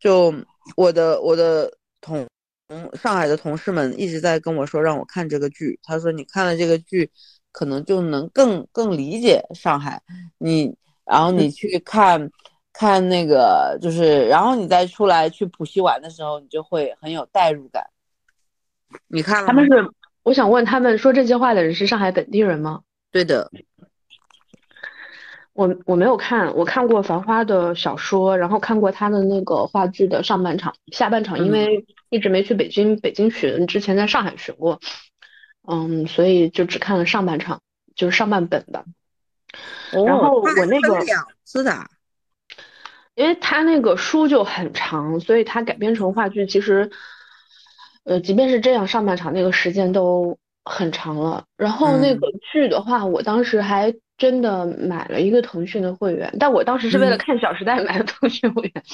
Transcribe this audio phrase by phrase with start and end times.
[0.00, 0.34] 就
[0.76, 2.26] 我的我的同
[2.94, 7.10] 上海的同事们一直在跟我说让我看这个剧，他说你看了这个剧，
[7.52, 10.00] 可能就能更更理解上海。
[10.38, 10.74] 你
[11.04, 12.30] 然后你去看
[12.72, 17.84] 看那个，就是然后你再出来去浦西玩的时候，你就会很有代入感。
[19.08, 19.90] 你看了他们是，
[20.22, 22.80] 我想问他们说这些话的人是上海本地人吗？
[23.10, 23.50] 对的。
[25.60, 34.80] 我我没有看，我看过《繁花》的小说，然后看过他的那个话剧的上半场、下半场，因为一直没去北京，北京巡之前在上海巡过，
[35.68, 37.60] 嗯，所以就只看了上半场，
[37.94, 38.86] 就是上半本的。
[39.92, 40.98] 然后我那个
[41.44, 41.74] 是的，
[43.14, 46.90] 因为他那个书就很长，所以他改编成话剧，其实，
[48.04, 51.44] 呃，即便是这样，上半场那个时间都很长了。
[51.58, 53.94] 然后那个剧的话，我当时还。
[54.20, 58.84] 真的买了一个腾讯的会员，但我当时是为了看《小时代》买的腾讯会员。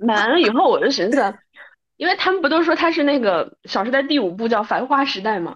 [0.00, 1.34] 买完了以后，我就寻思，
[1.98, 5.54] 因为他们不都说它是那个《小时代》第五部叫《繁花时代》吗？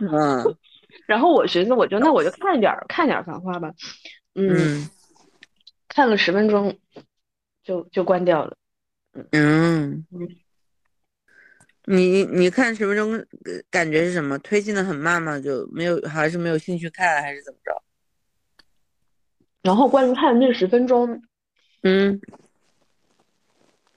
[0.00, 0.56] 嗯。
[1.06, 3.72] 然后我寻思，我就那我就看点儿看点儿《繁花》吧。
[4.34, 4.90] 嗯。
[5.86, 6.76] 看了十分钟，
[7.62, 8.56] 就就关掉了。
[9.30, 10.04] 嗯。
[11.86, 13.24] 你你看十分钟
[13.70, 14.36] 感觉是什么？
[14.40, 15.38] 推进的很慢吗？
[15.40, 17.82] 就没有还是没有兴趣看，还是怎么着？
[19.62, 21.22] 然后关于看那十分钟，
[21.82, 22.20] 嗯，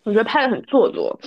[0.04, 1.20] 我觉得拍的很做作，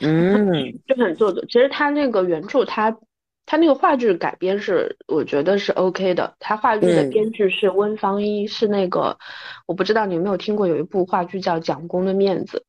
[0.00, 1.44] 嗯， 就很做作。
[1.46, 2.96] 其实他那个原著，他
[3.44, 6.34] 他那个话剧改编是我觉得是 OK 的。
[6.38, 9.18] 他话剧的编剧是温方一，是那个
[9.66, 12.64] 我不知道你有没有听过有一部话剧叫《蒋公的面子》。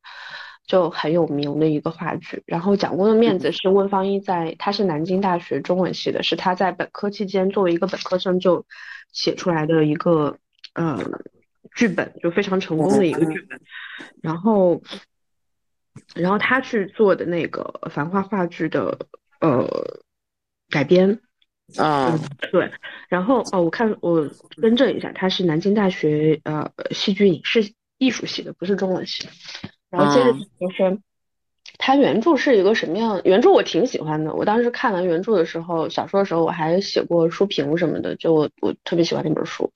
[0.68, 8.66] 就很有名的一个话剧，然后蒋公的面子是温方一在，他是南京大学中文系的，是他在本科期间作为一个本科生就
[9.14, 10.38] 写出来的一个
[10.74, 11.00] 呃
[11.74, 13.62] 剧本，就非常成功的一个剧本。
[14.22, 14.82] 然后，
[16.14, 19.08] 然后他去做的那个繁花话剧的
[19.40, 19.66] 呃
[20.70, 21.22] 改编
[21.78, 22.20] 啊，
[22.52, 22.70] 对。
[23.08, 24.30] 然后哦，我看我
[24.62, 29.30] 更正一下，他是南京大学呃戏剧影视艺术系的，不是中文系。
[29.90, 31.00] 然后接着就是，
[31.78, 33.22] 它原著是一个什么样？
[33.24, 34.34] 原著我挺喜欢的。
[34.34, 38.16] 我当时看完原著的时候，小说的时候我还写过书评什么的。
[38.16, 39.72] 就我我特别喜欢那本书，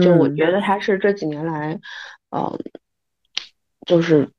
[0.00, 1.80] 就我觉得它是这几年来，
[2.30, 2.58] 嗯，
[3.86, 4.30] 就是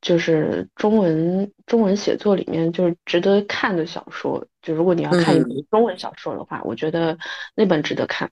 [0.00, 4.46] 就是中文中文写作里面就是值得看的小说。
[4.62, 7.18] 就如果你要看一本中文小说的话，我觉得
[7.54, 8.30] 那本值得看。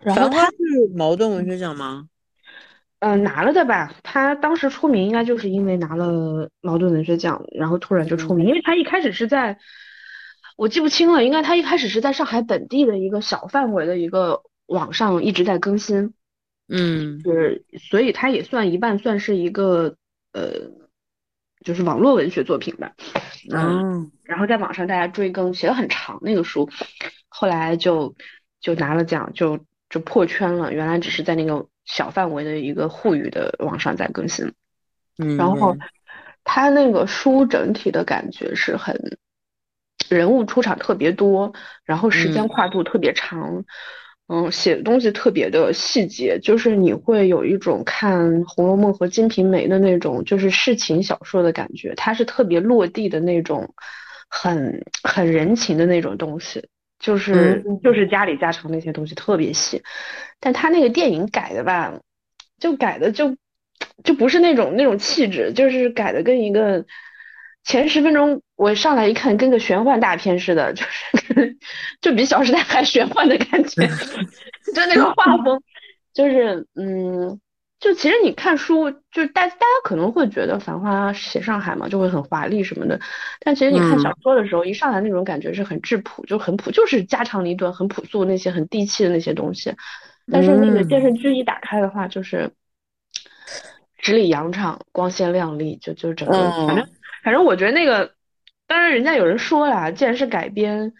[0.00, 0.56] 然后它是
[0.94, 2.08] 茅盾文学奖吗？
[3.04, 3.92] 嗯，拿了的吧？
[4.04, 8.46] 他当时出名应该就是因为拿了茅盾文学奖，然后突然就出名。
[8.46, 9.58] 因为他一开始是在，
[10.56, 16.14] 我记不清了，应该他一开始是在上海本地的一个小范围的一个网上一直在更新。
[16.68, 19.96] 嗯，就是所以他也算一半算是一个
[20.32, 20.70] 呃，
[21.64, 22.92] 就是网络文学作品吧。
[23.52, 26.70] 嗯，然后在网上大家追更，写的很长那个书，
[27.28, 28.14] 后来就
[28.60, 29.58] 就拿了奖，就
[29.90, 30.72] 就破圈了。
[30.72, 31.66] 原来只是在那个。
[31.84, 34.52] 小范围的一个沪语的网上在更新，
[35.18, 35.76] 嗯，然后
[36.44, 39.18] 他那个书整体的感觉是很
[40.08, 41.52] 人物出场特别多，
[41.84, 43.64] 然后时间跨度特别长，
[44.28, 53.74] 嗯，写的东西特别的细节，就是你会有一种看《红楼梦》和《金瓶梅》的那种就是世情小说的感觉，它是特别落地的那种，
[54.28, 56.68] 很很人情的那种东西。
[57.02, 59.82] 就是就是家里家常那些东西特别细，
[60.40, 62.00] 但他那个电影改的吧，
[62.58, 63.36] 就改的就
[64.02, 66.86] 就不是那种那种气质，就是改的跟一个
[67.64, 71.58] 前十分钟我上来一看跟个玄幻大片似的，就是
[72.00, 73.86] 就比《小时代》还玄幻的感觉，
[74.74, 75.60] 就那个画风，
[76.14, 77.38] 就是嗯。
[77.82, 83.00] 就其实你看书，就大大家可能会觉得《繁花》写上海嘛，就会很华丽什么的。
[83.40, 89.74] 但其实你看小说的时候，一上来那种感觉是很质朴，就很朴，就是家长里短、很朴素那些很地气的那些东西。
[90.30, 92.52] 但是那个电视剧一打开的话，就是
[93.98, 96.34] 十里洋场，光鲜亮丽，就就整个
[96.68, 96.86] 反正
[97.24, 98.12] 反正我觉得那个，
[98.68, 100.92] 当然人家有人说了，既然是改编。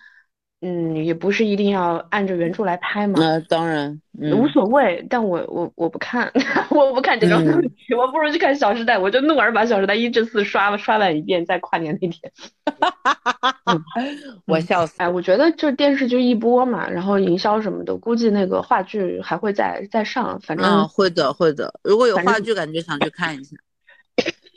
[0.64, 3.14] 嗯，也不是一定要按着原著来拍嘛。
[3.19, 4.00] 那当然，
[4.32, 5.05] 无所谓。
[5.11, 6.32] 但我我我不看，
[6.70, 12.32] 我不看这种东西，我不如去看《小时代》，我就怒而把《小时代》一至四刷刷完一遍，在跨年那天。
[14.47, 14.94] 我笑死！
[14.99, 20.41] 哎，我觉得就电视剧一播嘛，然后营销什么的，估计那个话剧还会再再上。
[20.43, 23.56] 反正会的会的，如果有话剧，感觉想去看一下。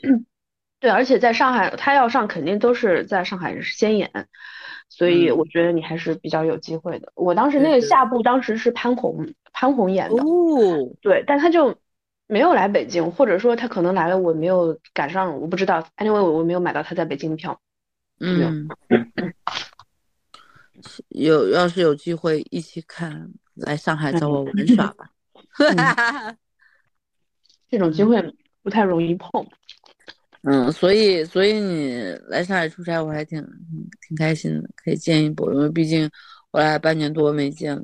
[0.80, 4.12] 对，而且在上海，他要上肯定都是在上海先演。
[4.97, 7.12] 所以我觉得你还是比较有机会的。
[7.15, 10.24] 我当时那个下部当时是潘虹，潘虹演的。
[10.24, 10.89] 哦。
[11.01, 11.77] 对，但他就
[12.27, 15.86] 没有来北京，或者说他可能来了，我没有赶上，我不知道。
[15.97, 17.59] Anyway，我我没有买到他在北京的票。
[18.21, 18.69] 嗯，
[21.09, 25.09] 有要是有机会一起看，来上海找我玩耍吧。
[27.69, 28.33] 这种机会
[28.63, 29.45] 不太容易碰。
[30.47, 31.95] 嗯，所以所以你
[32.27, 33.42] 来上海出差，我还挺
[34.07, 36.07] 挺开心的，可以见一波，因为毕竟
[36.51, 37.83] 我俩半年多没见了。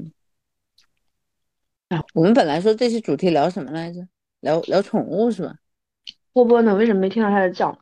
[2.13, 4.08] 我们本来说这期主题聊什么来着？
[4.42, 5.56] 聊聊宠物是吧？
[6.34, 6.75] 波波呢？
[6.75, 7.75] 为什么没听到它的叫？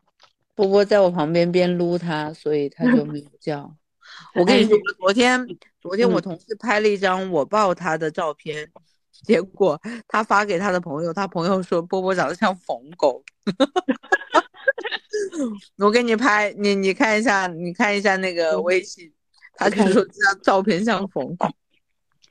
[0.54, 3.76] 波波在我旁边边撸它，所以它就没有叫。
[4.34, 5.46] 我跟你说，昨天
[5.80, 8.66] 昨天我同事拍了一张我抱它的照片，
[9.12, 9.78] 结果
[10.08, 13.22] 他发给他的朋友，他朋友说波波长得像疯狗。
[15.78, 19.12] 我给你拍，你你看一下，你看一下那个微信，
[19.54, 21.46] 他就说这张照片像冯狗。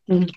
[0.08, 0.28] 嗯。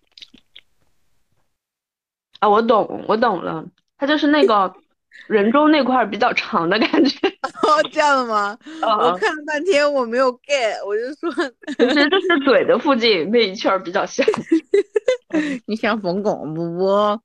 [2.41, 3.65] 啊，我懂，我懂了。
[3.97, 4.75] 他就是那个
[5.29, 7.29] 人中那块比较长的感觉，
[7.63, 8.59] 哦，这样的吗？
[8.83, 11.31] 我看了半天我没有 get，我就说，
[11.79, 14.27] 其实就是嘴的附近那一圈比较像。
[15.67, 17.21] 你像冯巩不不？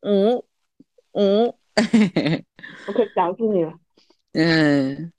[0.00, 0.42] 嗯
[1.12, 1.46] 嗯，
[2.86, 3.72] 我可想死你了。
[4.32, 5.12] 嗯，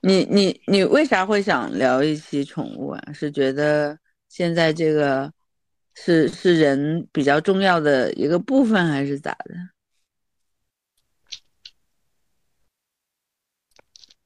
[0.00, 3.12] 你你你为啥会想聊一期宠物啊？
[3.12, 3.98] 是觉得
[4.28, 5.32] 现在这个
[5.94, 9.54] 是是人比较重要的一个部分，还是咋的？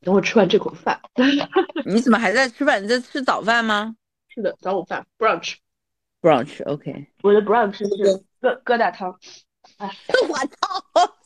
[0.02, 1.00] 等我吃完这口饭，
[1.84, 2.82] 你怎么还在吃饭？
[2.82, 3.94] 你在吃早饭吗？
[4.28, 7.06] 是的，早午饭，brunch，brunch，OK。
[7.22, 7.84] 我的 brunch 是
[8.40, 9.18] 疙疙瘩汤。
[9.78, 9.90] 哎，
[10.28, 11.16] 我操！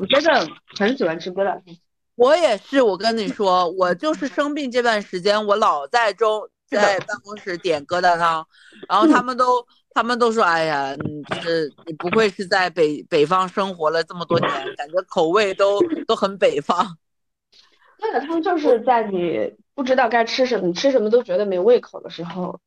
[0.00, 0.46] 我真的
[0.78, 1.76] 很喜欢吃疙瘩汤。
[2.16, 8.46] 我也是，我跟你说，我就是生病这段时间，我老在中在办公室点疙瘩汤，
[8.88, 16.96] 然后他们都他们都说，哎呀，你就是你不会是在北北方生活了这么多年，感觉口味都都很北方。
[17.98, 22.60] 疙瘩汤就是在你不知道该吃什么，你吃什么都觉得没胃口的时候，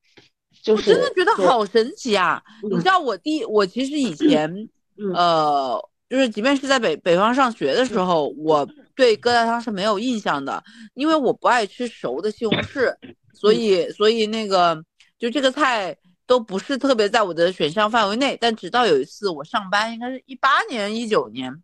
[0.63, 2.41] 就是真的觉得好神奇啊！
[2.63, 4.69] 你知道我第我其实以前，
[5.13, 5.79] 呃，
[6.09, 8.67] 就是即便是在北北方上学的时候，我
[8.97, 10.61] 对疙瘩汤是没有印象的，
[10.95, 12.93] 因为我不爱吃熟的西红柿，
[13.33, 14.83] 所以所以那个
[15.17, 15.95] 就这个菜
[16.25, 18.37] 都不是特别在我的选项范围内。
[18.41, 21.63] 但直到有一次我上班，应该是一八年一九年，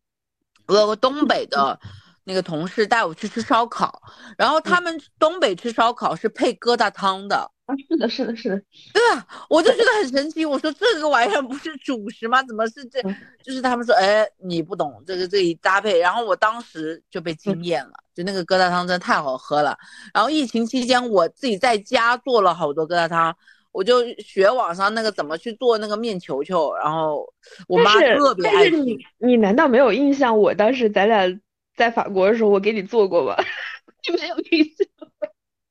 [0.68, 1.78] 我有个东北的。
[2.26, 4.02] 那个同事带我去吃烧烤，
[4.38, 8.62] 然后他们东北吃烧烤是配疙瘩汤的啊，是的，是的，是的，
[8.94, 10.46] 对啊，我就觉得很神奇。
[10.46, 12.44] 我说这个玩意儿不是主食吗？
[12.44, 13.02] 怎么是这？
[13.44, 15.98] 就是他们说，哎，你不懂这个这一搭配。
[16.00, 19.78] 然后我当时就被惊艳了，就那个疙瘩汤真的太好喝了。
[20.14, 23.34] 然后疫情期间我自己在家做了好多疙瘩汤，
[23.72, 27.26] 我就学网上那个怎么去做那个面球球，然后
[27.68, 28.78] 我妈特别爱吃。
[28.78, 30.38] 你你难道没有印象？
[30.38, 31.40] 我当时咱俩。
[31.76, 33.36] 在法国的时候，我给你做过吗？
[34.08, 34.88] 你没有印象？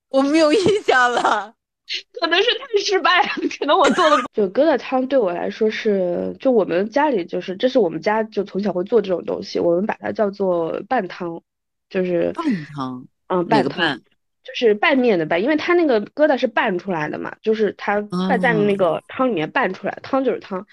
[0.09, 1.55] 我没有印象了，
[2.21, 3.29] 可能是太失败了。
[3.59, 11.43] 可能我做的 就疙瘩汤对我来说是，就我们家里就是，这是我们家就从小会做这种东西，我们把它叫做拌汤，
[11.89, 12.44] 就是拌
[12.75, 13.99] 汤，嗯，拌汤，
[14.43, 20.67] 就是拌面的拌，因为它那个疙瘩是拌出来的嘛，就是它拌在那个汤里面拌出来，汤就是汤。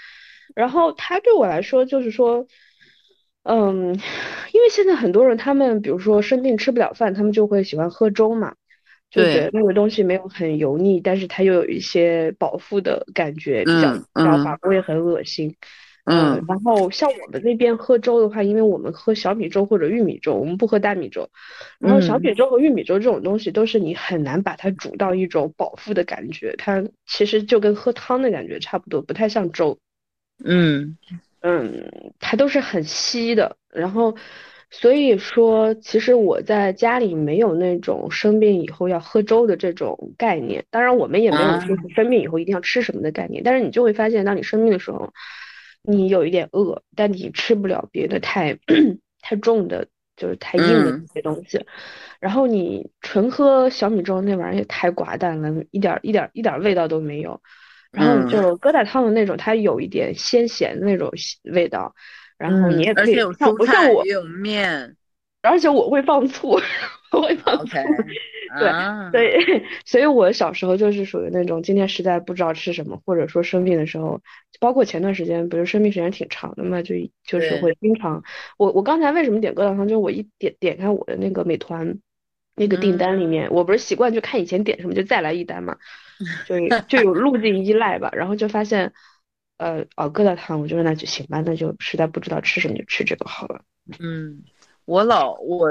[0.56, 2.48] 然后它对我来说就是说。
[3.44, 3.96] 嗯，
[4.52, 8.54] 因为现在很多人他们比如说生病吃不了饭，他们就会喜欢喝粥嘛，
[9.10, 15.56] 就觉得那个东西没有很油腻，但是它又有一些饱腹的感觉，比较比较饱，不会很恶心。
[16.06, 21.30] 嗯，然后像我们那边喝粥的话，因为我们喝小米粥或者玉米粥，我们不喝大米粥。
[21.80, 29.78] 然后小米粥和玉米粥这种东西都是你很难把它煮到一种饱腹的感觉，它其实就跟喝汤的感觉差不多，不太像粥。
[30.44, 30.98] 嗯。
[31.42, 34.18] 嗯，它都是很稀的，然后
[34.72, 40.64] 所以说，其实我在家里没有那种生病以后要喝粥的这种概念。
[40.70, 43.42] 当然，我们也没有说生病以后一定要吃什么的概念。
[43.44, 45.12] 但是你就会发现，当你生病的时候，
[45.82, 48.58] 你有一点饿，但你吃不了别的太
[49.22, 51.66] 太重的，就是太硬的那些东西。
[52.20, 57.42] 然后你纯喝小米粥，那玩意儿也太寡淡了，一点一点一点味道都没有。
[57.92, 61.12] 然后就疙瘩汤的那种，它有一点鲜咸的那种
[61.44, 61.96] 味道，
[62.40, 64.96] 然后你也可以像不像我有面，
[65.44, 66.60] 而且我会放醋，
[67.12, 67.78] 我会放醋，
[68.58, 68.72] 对，
[69.12, 74.22] 所以所以我小时候就是属于那种今天实在不知道吃什么，或者说生病的时候，
[74.60, 78.24] 包括前段时间，比如生病时间挺长的嘛，就就是会经常，
[78.58, 82.00] 我我刚才为什么点疙瘩汤，就是我一点点开我的那个美团
[82.56, 85.78] 那个订单里面，我不是习惯就看以前点什么就再来一单嘛。
[86.46, 86.56] 就
[86.90, 88.92] 就有路径依赖吧，然后就发现，
[89.60, 93.62] 呃熬疙瘩汤，我就说那就行吧，那就实在不知道吃什么就吃这个好了。
[94.00, 94.42] 嗯，
[94.86, 95.70] 我老我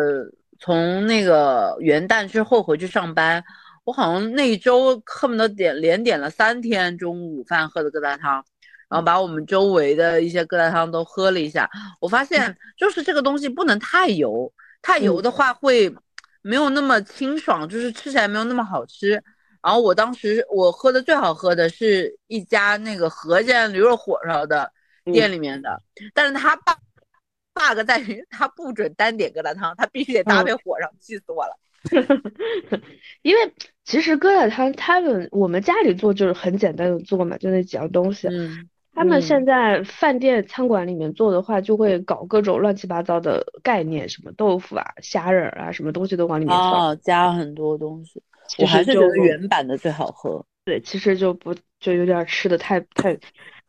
[0.59, 3.43] 从那个元旦之后回去上班，
[3.85, 8.45] 我好像那一周恨不得点连点了三天中午饭喝的疙瘩汤，
[8.89, 14.53] 然后把我们周围的一些疙瘩汤都喝了一下，我发现 就是这个东西不能太油，
[14.83, 15.95] 太油的话会
[16.43, 19.23] 没有那么清爽，就是吃起来没有那么好吃。
[19.63, 24.73] 然后我当时我喝的最好喝的是一家那个河间驴肉火烧的
[25.05, 25.83] 店里面的，
[26.15, 31.57] 但是他 bug 在于他不准单点疙瘩汤，他必须得搭配火烧，气死我了。
[33.23, 38.29] 因为其实疙瘩汤他们我们家里做就是很简单的做嘛，就那几样东西。
[38.29, 38.69] 嗯。
[38.95, 48.21] 他们现在饭店餐馆里面做的话，就会搞各种乱七八糟的概念，什么豆腐啊、虾仁啊，什么东西都往里面放，加很多东西。
[48.59, 50.45] 我还是觉得原版的最好喝。
[50.65, 53.19] 对，其实就不就有点吃的太太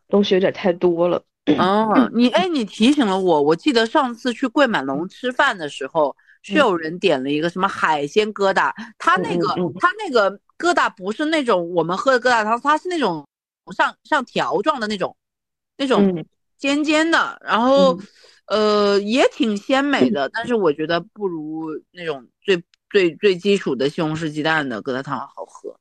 [0.08, 1.22] 东西有点太多了。
[1.58, 9.48] 哦，你哎，你提醒了我，我记得上次去桂满龙吃饭的时候，是有人点了一个什么海鲜疙瘩，他那个
[9.80, 13.26] 他那个疙瘩不是那种我们喝的疙瘩汤，它是那种
[13.74, 15.16] 像像条状的那种，
[15.78, 16.24] 那种
[16.58, 17.98] 尖尖的，然后
[18.46, 22.62] 呃也挺鲜美的，但是我觉得不如那种最。
[22.90, 25.74] 最最基础的西红柿鸡蛋的疙瘩汤好喝。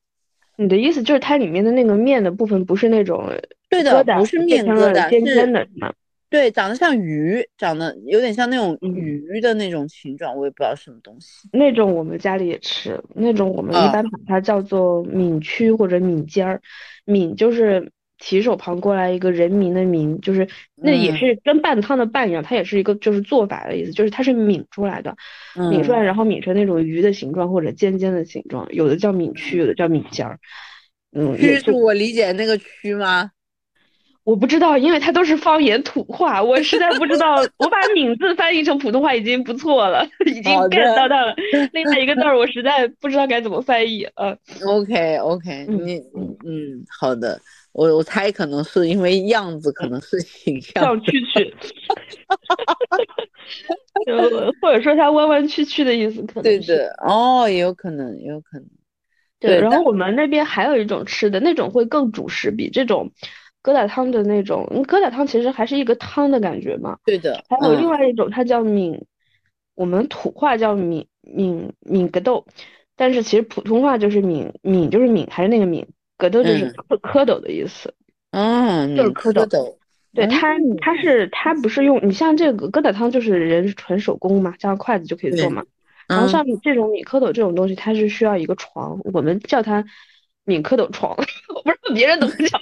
[0.56, 3.30] 你的意思就是它里面的那个面的部分不是那种
[3.70, 5.92] 对的，不是面疙瘩，尖尖的，是吗？
[6.30, 11.50] 对，长得像鱼，长得有点像那种鱼的那种形状，我也不知道什么东西。
[11.52, 16.62] 那种我们家里也吃，那种我们一般把它叫做闽曲或者闽尖儿，
[17.06, 17.92] 闽就是。
[18.20, 25.16] 提手旁过来一个人民的民，就是那也是跟拌汤的拌一样，它也是一个就是做法的意思，就是它是抿出来的，
[25.56, 30.38] 抿出来然后抿成那种鱼的形状或者尖尖的形状，有的叫抿曲，有的叫抿尖儿。
[31.16, 33.32] 嗯，曲是我理解那个曲吗？
[34.26, 37.38] 我不知道，因为它都是方言土话，我实在不知道。
[37.58, 41.34] 我把抿字翻译成普通话已经不错了， 已经 get 到它了。
[41.74, 44.04] 另外一个字儿我实在不知道该怎么翻译。
[44.16, 45.96] 呃，OK OK，你
[46.46, 47.40] 嗯好的。
[47.72, 51.54] 我我猜可能是因为样子，可能是形象，像蛐蛐，
[54.06, 58.68] 就或者说它弯弯曲曲的意思，可能对的哦，也有可能，也有可能。
[59.40, 63.12] 对，然后我们那边还有一种吃的那种会更主食，比这种
[63.64, 66.98] 疙瘩汤的那种，疙瘩汤其实还是一个汤的感觉嘛。
[67.06, 67.42] 对的。
[67.48, 69.06] 还有另外一种，它叫闽，
[69.76, 72.46] 我们土话叫闽闽闽疙豆，
[72.98, 75.88] 但是其实普通话就是闽闽就是闽还是那个闽。
[76.20, 77.96] 疙豆就是蝌蝌蚪的意思，
[78.30, 79.76] 嗯，就是蝌蚪。
[80.14, 85.64] 对它，它是它不是用你像这个疙瘩汤，就是人纯手工嘛，加上筷子就可以做嘛。
[86.08, 89.84] 然后像这种米蝌蚪这种东西，它是需要一个床，我们叫它。
[90.50, 91.12] 抿蝌蚪床，
[91.56, 92.60] 我不知道别人怎么讲，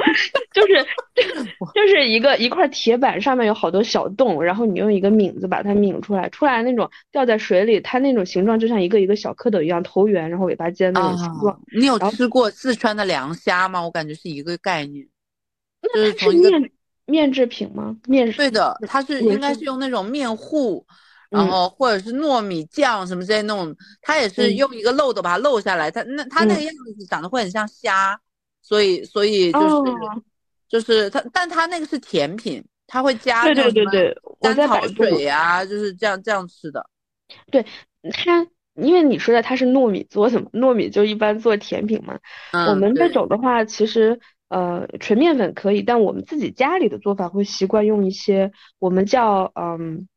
[0.54, 0.86] 就是
[1.74, 11.60] 就是一个一块铁板上面有好多小洞，然后你用一个抿子把它抿出来，出来那种掉在水里，它那种形状就像一个一个小蝌蚪一样，头圆，然后尾巴尖那种形状。
[11.76, 13.82] 你有吃过四川的凉虾吗？
[13.82, 15.08] 我感觉是一个概念。
[15.82, 16.72] 那它是面
[17.06, 17.96] 面制品吗？
[18.08, 20.86] 面对的，它是应该是用那种面糊。
[21.30, 28.20] 然后或者是糯米酱什么之类那种，它也是用一个漏斗把它漏下来，它那它那个样子长得会很像虾，
[28.62, 29.76] 所以所以就是
[30.70, 36.86] 就是它，但它那个是甜品，它会加对对对对甘草水呀，就是这样这样吃的。
[37.52, 37.66] 对
[38.12, 42.20] 它，因为你说的它是糯米做的嘛，糯米就一般做甜品嘛。
[42.68, 44.20] 我们这种的话，其实
[44.50, 50.08] 呃纯面粉可以，但我们自己家里的做法会习惯用一些我们叫嗯。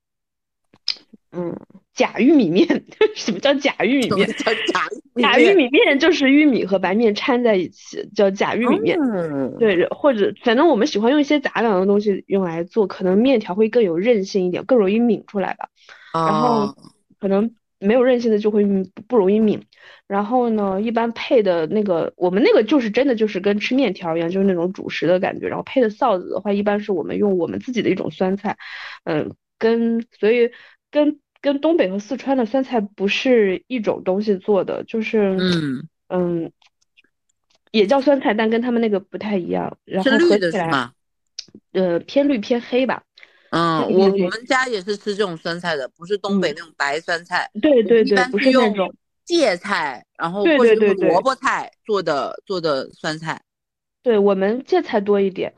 [1.33, 1.57] 嗯，
[1.95, 2.67] 假玉米面，
[3.15, 4.27] 什么叫假玉米面？
[4.33, 8.99] 叫假假玉米面就是玉米和白面掺在一起，叫假玉米面。
[9.59, 15.69] 对，或者反正我们喜欢用一些杂粮的东西用来做，可能面条会更有韧性一点，更容易抿出来吧。
[16.13, 16.75] 然后
[17.21, 18.65] 可能没有韧性的就会
[19.07, 19.61] 不容易抿。
[20.09, 25.47] 然后呢，一般配的那个我们那个就是真的就是跟吃面条一样，就是那种主食的感觉。
[25.47, 28.57] 然后配的臊子的话，一般是我们用我们自己的一种酸菜，
[29.05, 30.51] 嗯，跟所以。
[30.91, 36.53] 跟跟东北和四川的酸菜不是一种东西做的，就是嗯嗯，
[37.71, 39.79] 也叫酸菜，但跟他们那个不太一样。
[39.85, 40.91] 然后合起来，
[41.73, 43.05] 呃，偏绿偏黑吧。
[43.51, 47.51] 嗯，我我们家也是吃这种酸菜的，不是东北那种白酸菜。
[47.61, 48.95] 对对对，不是那种
[49.25, 53.43] 芥菜，然后或者是萝卜菜做的做的酸菜。
[54.03, 55.53] 对我们芥菜多一点。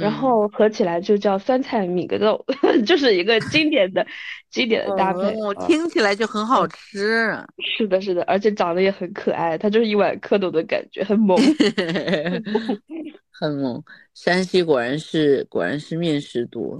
[0.00, 2.44] 然后合起来就叫酸菜米格豆，
[2.86, 4.06] 就是一个经典的、
[4.50, 5.34] 经典的搭配。
[5.36, 7.36] 我听起来就很好吃。
[7.58, 11.36] 是的，是的，而且长得也很可爱，它就是一碗蝌蚪的感觉，很萌。
[13.32, 13.82] 很萌。
[14.14, 16.78] 山西果然是果然是面食多，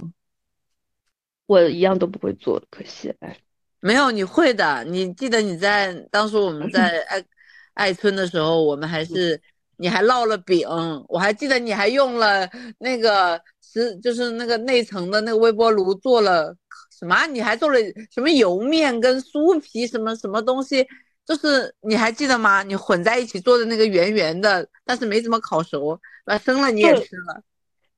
[1.45, 3.37] 我一样都不会做，可惜哎。
[3.79, 4.83] 没有，你会的。
[4.85, 7.23] 你记得你在当时我们在爱
[7.75, 9.39] 爱村的时候，我们还是
[9.77, 10.67] 你还烙了饼，
[11.07, 16.55] 我还记得你还用了那个是就是那个内层的那个微波炉做了
[16.97, 17.25] 什么？
[17.27, 17.79] 你还做了
[18.11, 20.85] 什么油面跟酥皮什么什么东西？
[21.25, 22.63] 就是你还记得吗？
[22.63, 27.41] 你混在一起做的那个圆圆的，但是没怎么烤熟，把生了你也吃了。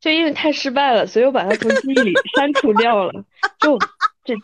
[0.02, 3.14] 就因为太失败了，所以我把它从记忆里删除掉了。
[3.60, 3.78] 就
[4.24, 4.36] 这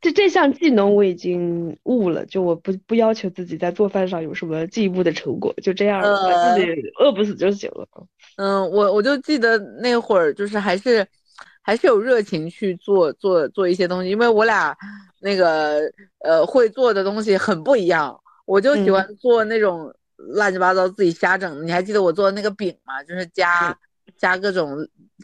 [0.00, 6.66] 这这项技能我已经悟了，就我不不要求自己在做饭上有什么进一步的成果，就这样把自己
[6.98, 7.86] 饿不死就行了。
[8.36, 11.06] 嗯，我我就记得那会儿就是还是
[11.62, 14.76] 还是有热情去做做做一些东西，因为我俩
[15.20, 15.80] 那个
[16.20, 18.18] 呃会做的东西很不一样。
[18.46, 21.66] 我就喜欢做那种乱七八糟自己瞎整。
[21.66, 23.02] 你还记得我做的那个饼吗？
[23.02, 23.76] 就是加
[24.16, 24.76] 加各种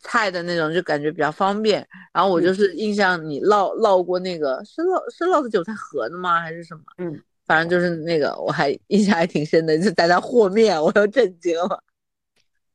[0.03, 1.87] 菜的那种，就感觉比较方便。
[2.13, 6.41] 然后我就是印象你烙烙过那个是烙是烙的韭菜盒子吗？
[6.41, 6.83] 还是什么？
[6.99, 11.83] 嗯，反正就是那个，我还印象还挺深的，就在那和面，我都震惊了。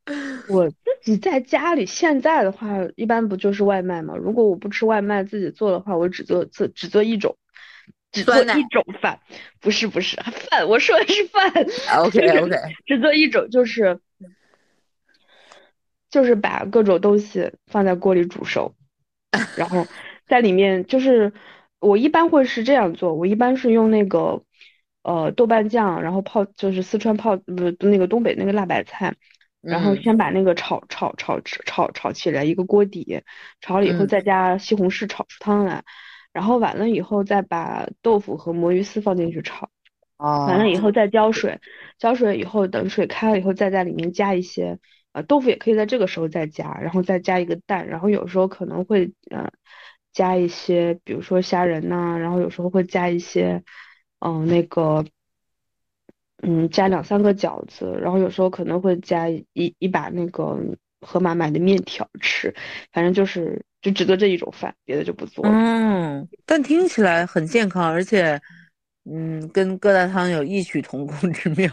[0.48, 4.16] 我自己在家里现在的话，一般不就是外卖吗？
[4.16, 7.36] 如果我不吃外卖，自己做的话，我只做只只做一种。
[8.12, 9.20] 只做一种饭，
[9.60, 10.16] 不是不是
[10.50, 11.52] 饭，我说的是饭。
[12.00, 14.00] OK OK，只做一种就是，
[16.16, 18.74] 就是把各种东西放在锅里煮熟，
[19.56, 19.90] 然后
[20.28, 21.34] 在里面就是
[21.80, 24.44] 我一般会是这样做，我一般是用那个
[25.04, 27.54] 呃豆瓣酱，然后泡就是四川泡不
[27.88, 29.16] 那个东北那个辣白菜，
[29.68, 33.22] 然后先把那个炒炒炒炒炒起来一个锅底，
[33.60, 35.84] 炒了以后再加西红柿炒出汤来。
[36.32, 39.70] 然后完了以后，再把豆腐和魔芋丝放进去炒，
[40.44, 41.60] 完了以后再浇水，
[41.98, 44.80] 浇水以后等水开了以后，再在里面加一些，
[45.16, 49.50] 呃，豆腐也可以在这个时候再加，然后再加一个蛋，然后有时候可能会，呃，
[50.12, 53.64] 加一些，比如说虾仁呐，然后有时候会加一些，
[54.20, 55.06] 嗯，那个，
[56.44, 59.46] 嗯，加两三个饺子，然后有时候可能会加一
[59.80, 60.60] 一把那个
[61.00, 62.54] 盒马买的面条吃，
[62.92, 63.64] 反正就是。
[63.86, 65.46] 就只做这一种饭，别的就不做。
[65.46, 68.42] 嗯，但听起来很健康，而且，
[69.06, 71.70] 嗯，跟疙瘩汤有异曲同工之妙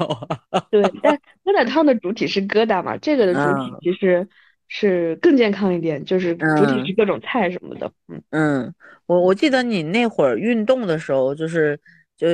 [0.51, 0.67] 啊。
[0.71, 1.15] 对， 但
[1.45, 4.29] 疙瘩汤的主体是疙瘩嘛，这个的主体其实
[4.69, 7.91] 是更健康一点，就是主体是各种菜什么的。
[8.09, 8.75] 嗯嗯，
[9.07, 11.79] 我我记得你那会儿运动的时候，就是
[12.17, 12.29] 就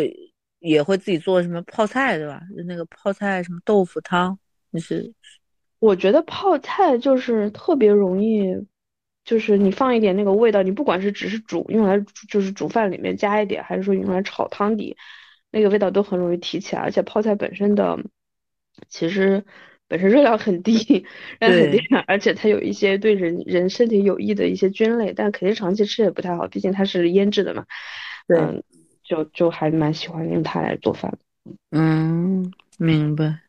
[0.58, 2.40] 也会自己做什么泡菜，对吧？
[2.56, 4.36] 就那个泡菜什么豆腐汤，
[4.72, 5.12] 就是。
[5.78, 8.52] 我觉得泡菜就是特别容易。
[9.28, 14.96] 就是你放一点那个味道，你不管是只是煮用来就是煮饭里面加一点，还是说用来炒汤底，
[15.50, 16.80] 那个味道都很容易提起来。
[16.80, 17.98] 而且泡菜本身的
[18.88, 19.44] 其实
[19.86, 21.04] 本身热量很低，
[21.40, 27.66] 量很低，而且它有一些对人人身体有益的一些菌类，但肯定长期吃也不太好，毕竟它是腌制的嘛。
[28.26, 28.64] 对，
[29.04, 31.18] 就就还蛮喜欢用它来做饭。
[31.70, 33.40] 嗯，明白。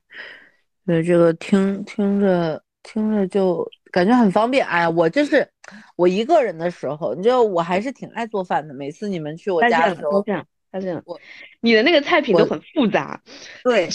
[0.86, 3.66] 对，这个听听着听着就。
[3.92, 5.50] 感觉很方便，哎呀，我就是
[5.96, 8.74] 我一个人的时候，你知道我还是挺爱做饭的。
[8.74, 11.20] 每次你们去我家的时候，这样，这样，我
[11.62, 13.22] 你的那个菜品都很复杂，
[13.64, 13.90] 对。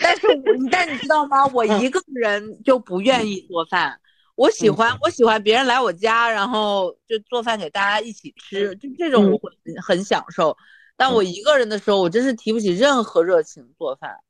[0.00, 1.44] 但是我，但你知道吗？
[1.48, 4.00] 我一个人就不愿意做饭，
[4.36, 9.50] 我喜欢我喜欢别人来我家，然后就做饭给大家一起吃，就这种我会
[9.82, 10.56] 很享受。
[10.96, 14.20] 但我一个人的时候，我真是提不起任何热情做饭。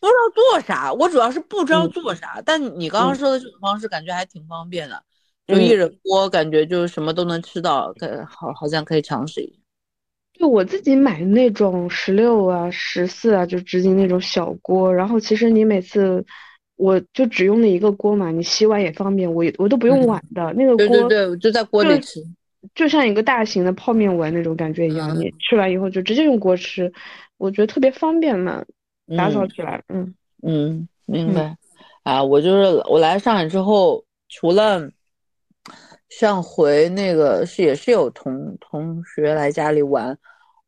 [0.00, 2.42] 不知道做啥，我主要是不知道做啥。
[2.44, 5.04] 但你刚刚说的这种方式，感觉还挺方便的，
[5.48, 9.58] 就一人锅，感觉就什么都能吃到，可好好像可以尝试一下。
[10.34, 16.24] 就我自己买的那种十六啊、十四啊，就直径那种小锅，然后其实你每次，
[16.76, 22.22] 我就只用那一个锅嘛，你洗碗也方便，我我都不用碗的那个锅，对对对，就在锅里吃，
[22.74, 26.92] 就像一个大型的泡面碗那种感觉一样，你吃完以后就直接用锅吃，
[27.38, 28.64] 我觉得特别方便嘛。
[29.16, 31.56] 打扫起来，嗯嗯，明白。
[32.02, 34.90] 啊，我就是我来上海之后，除了
[36.08, 40.16] 上回那个是也是有同同学来家里玩，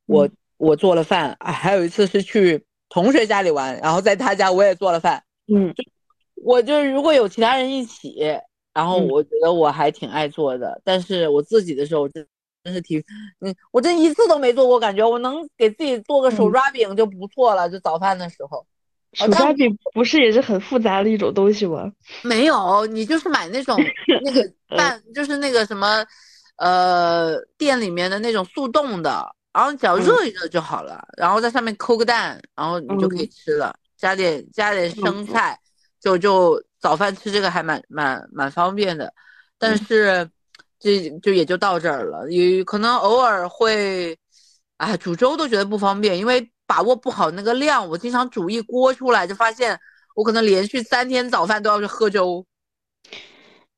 [0.06, 1.36] 我我做了饭。
[1.40, 5.22] 啊，还有一次是去同学家里玩，然后在他家我也做了饭。
[5.52, 5.74] 嗯，
[6.34, 8.18] 我就是如果有其他人一起，
[8.74, 10.80] 然后我觉得我还挺爱做的。
[10.84, 12.26] 但是我自己的时候真
[12.62, 13.02] 真是挺，
[13.40, 17.68] 嗯，我这一次都没做过，感觉我能给自己做个手抓饼就不错了。
[17.68, 18.66] 就早饭的时候，
[19.12, 21.90] 手抓饼不是也是很复杂的一种东西吗？
[22.22, 23.76] 没有，你就是买那种
[24.22, 26.04] 那个半，就是那个什么，
[26.56, 35.58] 呃，店里面的那种速冻的，然后只要热一热就好了，然后在上面抠个蛋，然后你就可以吃了，加点加点生菜，
[36.00, 39.12] 就就早饭吃这个还蛮蛮蛮方便的，
[39.58, 40.30] 但是
[40.78, 44.16] 这就也就到这儿了，也可能偶尔会，
[44.76, 49.76] 啊，煮粥都觉得不方便，因为把握不好那个量，我经常煮一锅出来，就发现
[50.14, 52.46] 我可能连续三天早饭都要去喝粥。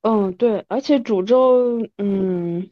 [0.03, 2.69] 嗯，对，而且煮粥，嗯，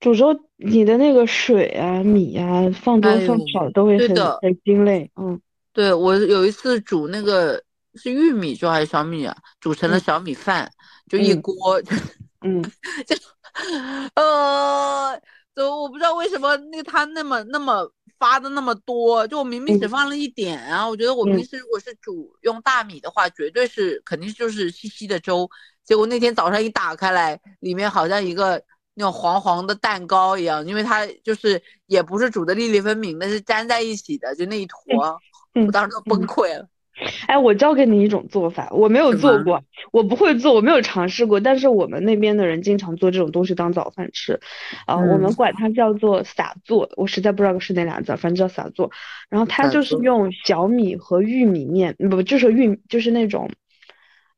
[0.00, 5.10] 煮粥你的那个水啊、米啊放多放少都会很很心累。
[5.16, 5.38] 嗯，
[5.74, 7.62] 对我有一次煮那个
[7.96, 10.70] 是玉米粥还是小米啊，煮成了小米饭，
[11.10, 11.54] 就一锅，
[12.40, 12.62] 嗯，
[13.06, 13.14] 就
[14.16, 15.20] 呃，
[15.54, 17.86] 就我不知道为什么那个它那么那么
[18.24, 25.46] 发的那么多，就我明明只放了一点啊，我觉得我平时如果是煮用大米的话，绝对是肯定就是稀稀的粥。
[25.84, 28.62] 结果那天早上一打开来，里面好像一个
[28.94, 35.20] 那种黄黄的蛋糕一样，因为它就是也不是煮的粒粒分明的，是粘在一起的，就那一坨，
[35.66, 36.66] 我当时都崩溃了。
[37.26, 44.40] 哎，我教给你一种做法，我没有做过，我不会做，我没有尝试过，但是我们那边的人经常做这种东西当早饭吃，
[44.86, 48.90] 啊，我们管它叫做撒做，我实在不知道是哪俩字，反正叫撒做。
[49.28, 53.50] 然后它就是用小米和玉米面，不，就是玉，就是那种。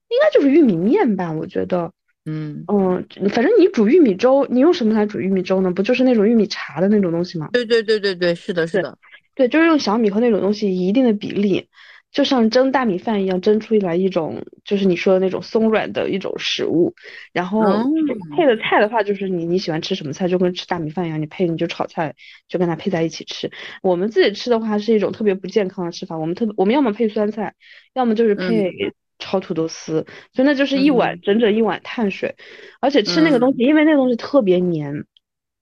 [0.08, 1.90] 应该就是玉米面吧，我觉得，
[2.24, 5.72] 嗯嗯，反正你煮玉米粥，你用什么来煮玉米粥呢？
[5.72, 7.48] 不就是那种玉米茶的那种东西吗？
[7.52, 8.98] 对对对对对，是的，是的，
[9.34, 11.66] 对，就是用小米和那种东西一定的比例，
[12.16, 16.94] 就像蒸大米饭一样，蒸出来一种就是你说的那种松软的一种食物。
[17.30, 17.60] 然后
[18.34, 22.14] 配的菜的话，就是你你喜欢吃什么菜，就跟吃大米饭一样，你配你就炒菜，
[22.48, 23.50] 就跟它配在一起吃。
[23.82, 27.52] 我们自己吃的话是一种特别不健康的吃法，我们特别我们要么配酸菜，
[27.92, 28.72] 要么就是配。
[29.18, 32.36] 炒土豆丝，所以那就是一碗整整一碗碳水，
[32.82, 34.92] 而且吃那个东西，因为那个东西特别黏，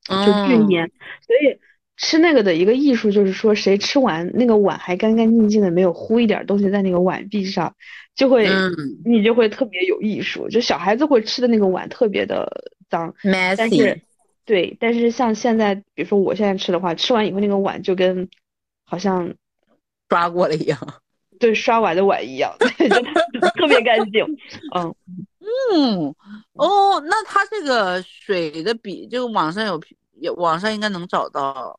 [0.08, 0.90] 就巨黏，
[1.24, 1.56] 所以
[1.96, 7.74] 吃那个的一个艺术就是说，谁吃完那个碗还干干净净的，没有糊一点东西在那个碗壁上，
[8.14, 8.48] 就会
[9.04, 10.48] 你就会特别有艺术。
[10.48, 13.14] 就小孩子会吃的那个碗特别的脏，
[13.56, 14.00] 但是
[14.44, 18.28] 对，但是像现在，比如说我现在吃的话，吃完以后那个碗就跟
[18.84, 19.34] 好像
[20.10, 20.78] 刷过了一样。
[21.40, 23.00] 对刷碗的碗一样，对， 就
[23.56, 24.24] 特别干净。
[24.74, 24.94] 嗯
[25.72, 26.14] 嗯
[26.54, 29.80] 哦，那它这个水的比，就网上有，
[30.20, 31.76] 有网上应该能找到。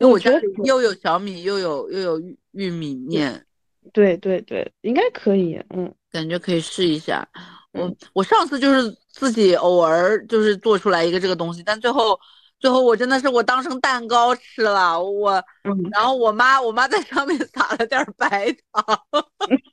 [0.00, 3.46] 因为我觉得又有小米，又有又有玉玉米面。
[3.92, 5.58] 对对对，应该可以。
[5.70, 7.26] 嗯，感觉可以试一下。
[7.72, 12.18] 我我上次就是自己偶尔就是做出来一个这个东西，但最后。
[12.58, 15.42] 最后我真的是我当成蛋糕吃了，我，
[15.90, 18.84] 然后我妈我妈在上面撒了点白糖，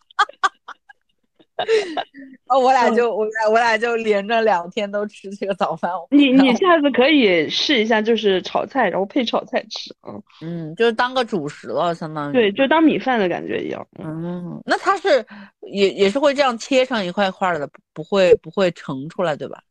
[2.47, 5.91] 啊， 我俩就我俩我俩就连着两天都吃这个早饭。
[6.11, 13.85] 你你下次可以试一下，就是炒菜，然后配炒菜吃，嗯嗯，就是当个主食了，相当于对，就当米饭的感觉一样。
[13.99, 15.25] 嗯，那它是
[15.61, 19.61] 也也是会这样切成一块块的，不会不会盛出来，对吧？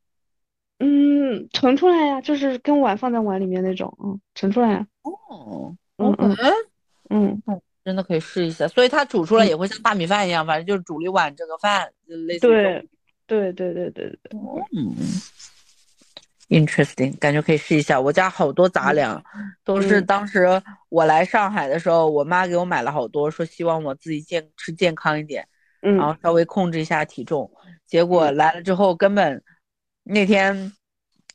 [0.79, 4.87] 嗯，盛出来呀，就是跟碗放在碗里面那种，嗯，盛出来。
[5.03, 6.37] 哦，嗯嗯
[7.09, 8.67] 嗯嗯，真的可以试一下。
[8.67, 12.41] 所以它煮出来也会像大米饭一样，反正就是煮一碗这个饭，就类似。
[12.41, 12.89] 对，
[13.27, 14.41] 对对对对对。
[14.77, 14.95] 嗯
[16.49, 18.01] ，interesting，感觉可以试一下。
[18.01, 19.23] 我家好多杂粮，
[19.65, 25.47] 都是当时我来上海的时候，我妈给我买了好多，说希望我自己健吃健康一点，
[25.81, 27.51] 然后稍微控制一下体重。
[27.87, 29.43] 结果来了之后根本。
[30.09, 30.73] 那天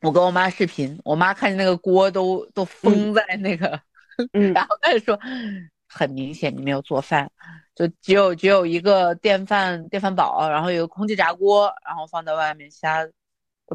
[0.01, 3.77] 我跟我妈视频，我妈看见那个锅都都封在那个，
[4.55, 5.19] 然后她就说，
[5.91, 7.29] 很明显你没有做饭，
[7.75, 13.07] 就只有只有一个电饭电饭煲，然后有个空气炸锅，然后放在外面，瞎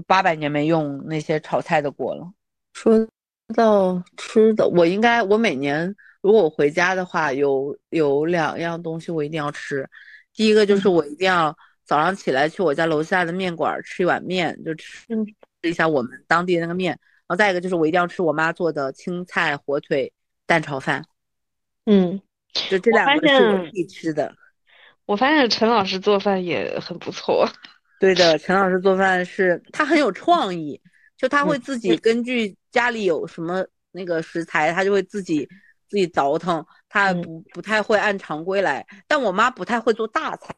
[0.07, 2.33] 八百年没用那些炒菜的锅了。
[2.73, 3.07] 说
[3.55, 9.89] 到吃的，我应该我每年如果我回家的话，有有两样东西我一定要吃，
[10.33, 11.57] 第一个就是我一定要。
[11.89, 15.07] 早上起来去我家楼下的面馆吃一碗面，就吃
[15.63, 16.91] 一下我们当地的那个面。
[16.91, 20.13] 然后再一个就是我一定要吃我妈做的青菜火腿
[20.47, 21.05] 蛋炒饭。
[21.87, 22.21] 嗯，
[22.69, 24.35] 就这两个是我必吃的。
[25.07, 27.49] 我发现陈老师做饭也很不错。
[27.99, 30.81] 对的，陈老师做饭是他很有创意，
[31.17, 35.49] 就他会自己根据家里有什么那个食材，他就会自己
[35.89, 36.65] 自己倒腾。
[36.89, 40.55] 他不不太会按常规来，但我妈不太会做大菜。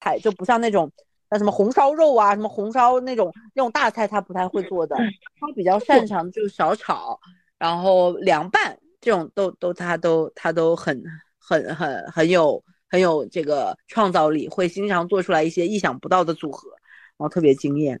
[0.00, 0.92] 菜就不像那种，
[1.30, 4.94] 像什么红烧肉啊，什么红烧那种那种大菜，她不太会做的。
[4.94, 7.18] 她比较擅长就是小炒，
[7.58, 11.00] 然后凉拌这种都都他都他都很
[11.38, 16.68] 很很很有很有这个创造力，会经常做出来一些意想不到的组合，
[17.16, 18.00] 然后特别惊艳。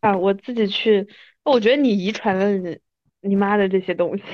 [0.00, 1.06] 啊，我自己去，
[1.44, 2.76] 我觉得你遗传了
[3.20, 4.24] 你妈的这些东西，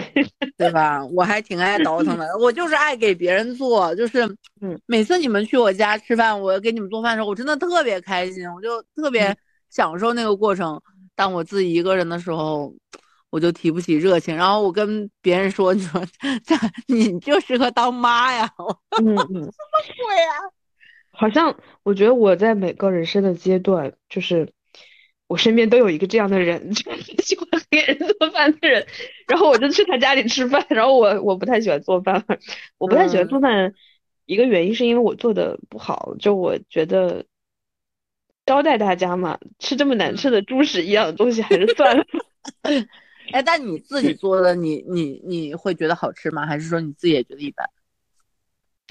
[0.56, 1.04] 对吧？
[1.04, 4.26] 我还挺爱倒腾的，我就是爱给别人做，就是
[4.62, 9.36] 嗯，每次你们去我家吃饭，我给你们做饭的时候，我真的特别开心，我就特别
[9.68, 10.80] 享受那个过程。
[11.14, 12.74] 但我自己一个人的时候，
[13.34, 14.36] 我就提不起热情。
[14.36, 16.00] 然后我跟别人说：“你说
[16.46, 16.54] 这
[16.86, 18.48] 你就适合当妈呀！”
[19.02, 19.44] 嗯嗯，什么
[20.06, 20.38] 鬼啊？
[21.10, 24.52] 好像我觉得我在每个人生的阶段，就是
[25.26, 28.86] 我身边都有一个这样的人， 就是喜欢给人做饭的人。
[29.26, 30.64] 然后我就去他家里吃饭。
[30.68, 32.24] 然后我我不太喜欢做饭，
[32.78, 33.74] 我不太喜欢做饭，
[34.26, 37.24] 一个原因是因为我做的不好，就我觉得。
[38.46, 42.04] 招待大家嘛，吃这么难吃的猪屎一样的东西还是算了。
[43.32, 46.46] 哎，但你自己做的，你你你会觉得好吃吗？
[46.46, 47.68] 还是说你自己也觉得一般？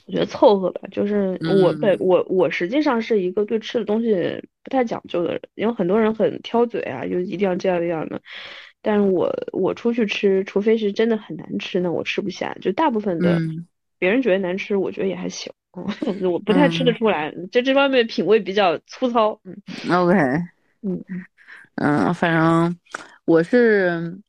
[0.05, 8.21] 我觉得凑合吧，就是我对我我实际上是一个对吃的东西不太讲究的人，因为很多人很挑嘴啊，就一定要这样这样的。
[8.81, 12.53] 但是我我出去吃，除非是真的很难吃，那我吃不下。
[12.59, 13.39] 就大部分的
[13.97, 15.53] 别人觉得难吃，我觉得也还行。
[16.29, 19.39] 我不太吃得出来，就这方面品味比较粗糙。
[19.45, 19.55] 嗯
[19.89, 20.13] ，OK，
[20.81, 21.03] 嗯
[21.75, 22.77] 嗯，反正
[23.25, 24.19] 我是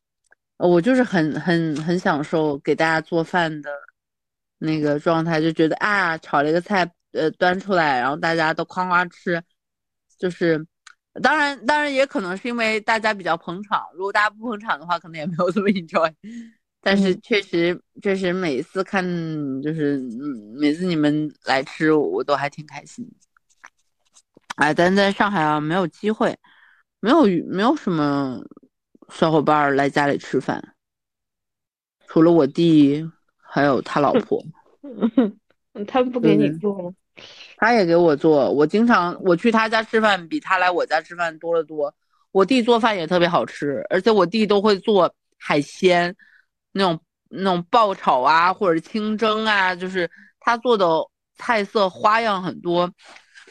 [0.57, 3.71] 我就是很很很享受给大家做饭的
[4.59, 9.43] 那个状态，就觉得啊，炒了一个菜，呃，端出来，然后大家都夸夸吃，
[10.19, 10.65] 就是
[11.23, 16.13] 当然当然也可能是因为大家比较捧场，如果大家不捧场的话，可能也没有这么 enjoy。
[16.81, 19.03] 但是确实，确实每次看
[19.63, 19.99] 就是
[20.55, 23.11] 每次你们来吃，我都还挺开心。
[24.57, 26.37] 哎，但在上海啊，没有机会，
[27.01, 28.39] 没有没有什么
[29.15, 30.75] 小伙伴来家里吃饭，
[32.09, 33.09] 除了我弟，
[33.41, 34.45] 还有他老婆。
[35.87, 36.93] 他不给你做吗
[37.57, 38.51] 他也给我做。
[38.51, 41.95] 我经常我去他家吃饭，比他来我家吃饭多得多。
[42.33, 46.15] 我弟做饭也特别好吃，而且我弟都会做海鲜。
[46.73, 50.87] 那种那种爆炒啊，或者清蒸啊，就是他做的
[51.37, 52.93] 菜色花样很多。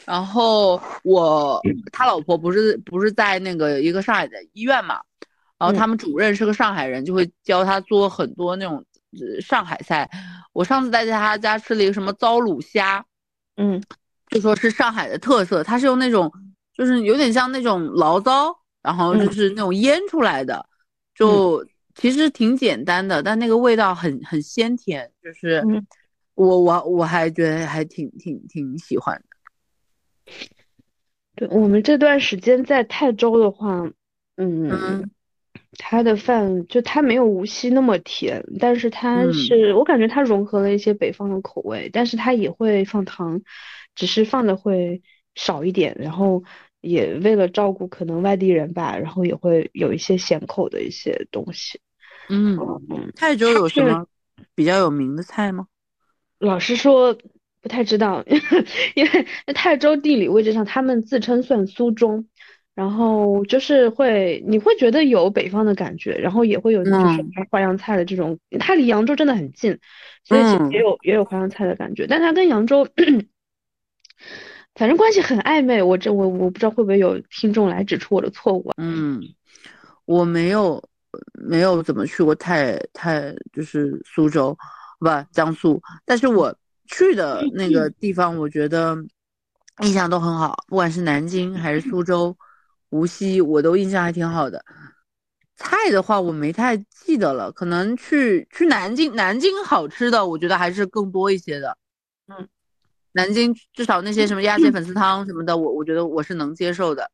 [0.04, 1.58] 然后我
[1.90, 5.00] 他老婆不是不是在那个一个上海的医院嘛，
[5.58, 8.84] 然后他们主任是个上海人，就会教他做很多那种
[9.40, 10.08] 上海菜。
[10.52, 13.04] 我上次在他家吃了一个什么糟卤虾，
[13.56, 13.82] 嗯，
[14.28, 16.32] 就说是上海的特色，它是用那种
[16.72, 20.66] 就是有点像那种醪糟，然后就是那种腌出来的，
[21.14, 21.66] 就。
[21.96, 25.64] 其实挺简单的，但那个味道很很鲜甜，就是
[26.34, 29.14] 我我我还觉得还挺挺挺喜欢
[30.26, 30.32] 的。
[31.36, 33.88] 对我们这段时间在泰州的话，
[34.36, 35.08] 嗯，
[35.78, 43.42] 他的饭就他没有无锡那么甜，但是他是我感觉他融合了一些北方的口味，但是他也会放糖，
[43.94, 45.02] 只是放的会
[45.34, 46.42] 少一点，然后。
[46.86, 51.80] 也为了照顾可能外地人吧，然后也会有一些咸口的一些东西。
[52.28, 54.06] 嗯，泰州有什么
[54.54, 55.66] 比较有名的菜吗？
[56.38, 57.16] 老实说
[57.62, 58.22] 不太知道，
[58.94, 62.28] 因为泰州地理位置上，他们自称算苏中，
[62.74, 68.38] 然后就是会你会觉得有北方的感觉，然后也会有就是淮扬菜的这种。
[68.58, 69.78] 它离扬州真的很近，
[70.24, 72.86] 所以其实也有也有淮扬菜的感觉，但它跟扬州。
[74.74, 78.74] 反正关系很暧昧，我这我我不知道会不会有听众来指出我的错误啊。
[78.78, 79.22] 嗯，
[80.04, 80.82] 我没有
[81.34, 84.56] 没有怎么去过太太，就是苏州，
[84.98, 86.52] 不江苏，但是我
[86.86, 88.96] 去的那个地方，我觉得
[89.82, 92.36] 印象都很好，不管是南京还是苏州、
[92.94, 94.64] 无锡，我都印象还挺好的。
[95.56, 101.76] 菜的话，我没太记得了，可能去去南京，南京好吃的，我觉得还是更多一些的。
[102.28, 102.48] 嗯。
[103.16, 107.10] 南京至少那些什么鸭血粉丝汤什么的，我我觉得我是能接受的，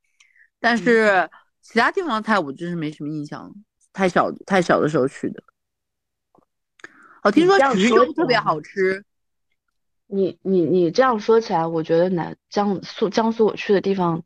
[0.59, 1.29] 但是
[1.61, 3.55] 其他地方的菜我真是没什么印象，
[3.93, 5.43] 太小太小的时候去的。
[7.23, 9.05] 哦，听说徐州特别好吃。
[10.07, 14.25] 你你你这样说起来，我觉得南江苏江苏我去的地方，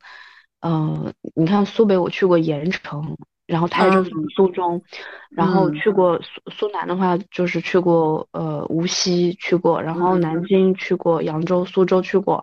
[0.64, 3.16] 嗯，你看苏北我去过盐城。
[3.46, 4.02] 然后泰州、
[4.34, 4.80] 苏中，
[5.28, 12.42] 然后去过苏苏南的话，就是去过呃无锡去过，然后南京去过，扬州、苏州去过，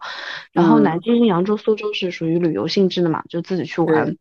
[0.53, 4.15] 然后南京、扬州、苏州是属于旅游性质的嘛，就自己去玩。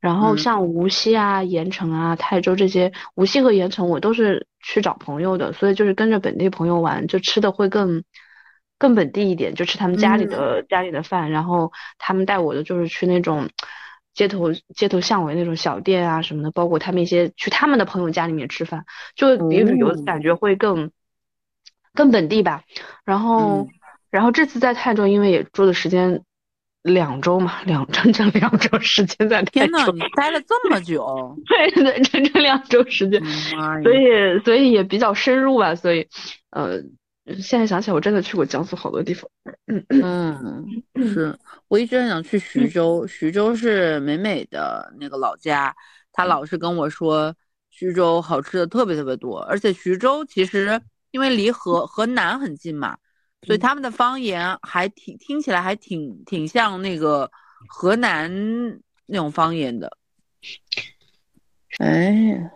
[0.00, 8.02] 然后像无锡啊、盐城啊、泰州这些，无锡和盐城我都是去找朋友的，所以就是跟着本地朋友玩，就吃的会更
[8.82, 13.48] 更本地一点，就吃他们家里的家里的饭，然后他们带我的就是去那种。
[14.14, 18.84] 街头街头巷尾那种小店啊什么的，包括他们一些去他们的朋友家里面吃饭，
[19.16, 20.90] 就比旅游感觉会更
[21.94, 22.62] 更本地吧。
[23.06, 23.68] 然后
[24.10, 26.24] 然后这次在泰州，因为也住的时间
[26.82, 31.34] 两周嘛，两整整两周时间在天呐，你待了这么久？
[31.48, 33.24] 对对，整整两周时间，
[33.82, 35.74] 所以所以也比较深入吧。
[35.74, 36.06] 所以，
[36.50, 36.82] 呃，
[37.40, 39.30] 现在想起来，我真的去过江苏好多地方。
[39.88, 45.74] 嗯，是我一直很想去徐州，徐州是美美的那个老家，
[46.12, 47.34] 他老是跟我说
[47.70, 50.80] 徐州好吃的特别特别多，而且徐州其实
[51.12, 52.98] 因为离河河南很近嘛。
[53.44, 57.28] 所以他们的方言还挺听起来还挺挺像那个
[57.68, 58.30] 河南
[59.06, 59.96] 那种方言的。
[61.78, 62.50] 哎呀，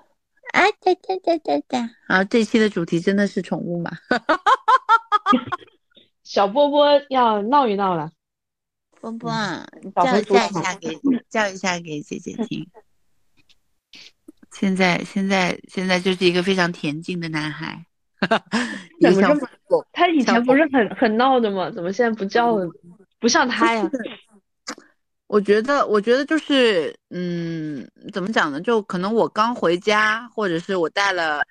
[0.53, 1.91] 啊哒哒哒哒哒！
[2.09, 3.91] 啊，这期的主题真的是宠物吗？
[6.23, 8.11] 小波波要闹一闹了。
[9.01, 9.31] 波波，
[9.95, 12.67] 叫叫一下给 叫一下给姐姐听。
[14.53, 17.85] 现在现在现在就是一个非常恬静的男孩。
[19.01, 19.87] 怎么这么？
[19.93, 21.71] 他以前不是很很闹的吗？
[21.71, 22.67] 怎么现在不叫了？
[23.21, 23.91] 不像他呀。
[25.27, 28.61] 我觉得，我觉得就是，嗯，怎么讲呢？
[28.61, 31.43] 就可能我刚回家，或者是我带了，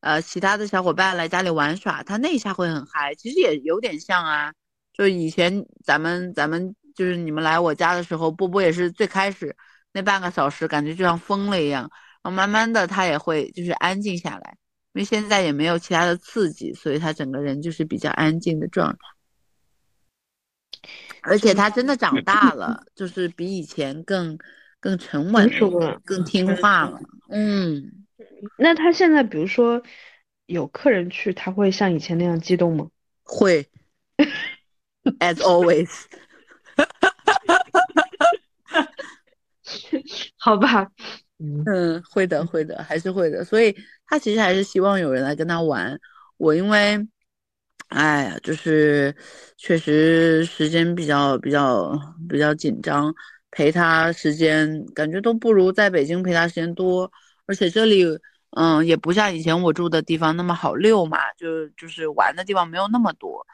[0.00, 3.14] 呃，其他的小伙伴来家里玩耍，他那一下会很嗨。
[3.16, 4.52] 其实也有点像啊，
[4.92, 9.56] 就以前咱们咱们就是你们来我家的时候，波波也是最开始
[9.92, 11.82] 那半个小时，感觉就像疯了一样，
[12.22, 14.56] 然后慢慢的他也会就是安静下来。
[14.92, 18.98] 因为现在也没有其他的刺激，所以他整个人就是比较安静的状态，
[21.24, 24.38] 而且他真的长大了，就是比以前更
[24.80, 25.48] 更沉稳
[25.80, 27.00] 了，更听话了。
[27.30, 28.04] 嗯，
[28.58, 29.82] 那他现在比如说
[30.46, 32.88] 有客人去，他会像以前那样激动吗？
[33.22, 33.66] 会
[35.18, 35.90] ，as always。
[40.38, 40.88] 好吧。
[41.38, 43.44] 嗯，会的，会的，还是会的。
[43.44, 43.74] 所以
[44.06, 45.98] 他其实还是希望有人来跟他玩。
[46.36, 47.06] 我因为，
[47.94, 49.14] 哎呀，就是
[49.56, 51.92] 确实时间比较比较
[52.28, 53.14] 比较紧张，
[53.50, 57.10] 陪他时间感觉都不如在北京陪他时间多。
[57.46, 58.04] 而且这里，
[58.56, 63.46] 嗯，也不像以前我住的地方那么好溜嘛，就就是玩的地方没有那么多。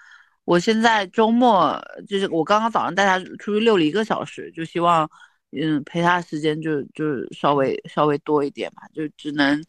[0.45, 5.09] 我现在周末就是我刚刚早上带他出去溜了一个小时，就希望。
[5.53, 9.61] 嗯，陪他时间就就稍微稍微多一点嘛，就只能，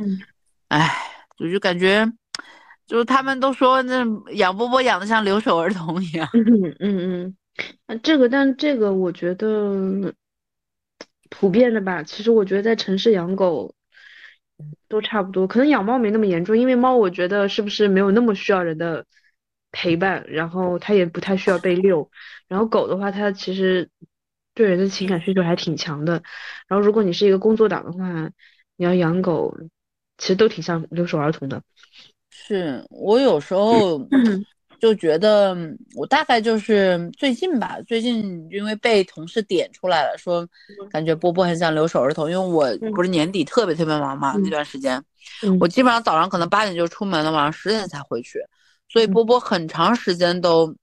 [0.67, 0.87] 唉，
[1.39, 2.05] 我就感觉，
[2.91, 6.27] 就是他们都说那养波波养的像留守儿童一样。
[6.33, 7.33] 嗯嗯
[7.87, 10.13] 嗯，这个但这个我觉得
[11.29, 12.03] 普遍的吧。
[12.03, 13.73] 其实我觉得在城市养狗
[14.89, 19.05] 都差不多，可能养猫没那么严重，因为猫我觉得是不是没有那么需要人的
[19.71, 22.11] 陪伴，然后它也不太需要被遛，
[22.49, 23.89] 然后狗的话它其实。
[24.53, 26.23] 对人的情感需求还挺强的，
[26.67, 28.29] 然后如果你是一个工作党的话，
[28.75, 29.57] 你要养狗，
[30.17, 31.63] 其实都挺像留守儿童的。
[32.31, 34.01] 是我有时候。
[34.81, 35.55] 就觉得，
[35.95, 40.43] 我大概就是最近吧，最近因为被同事点出来了，说
[40.89, 44.99] 感觉波波很想留守儿童，因为我不是年底特别特别忙嘛，那段时间，
[45.59, 45.67] 我。
[45.67, 48.39] 基本上早上可能八点就出门了，晚上十点才回去，
[48.89, 50.75] 所以波波很长时间都。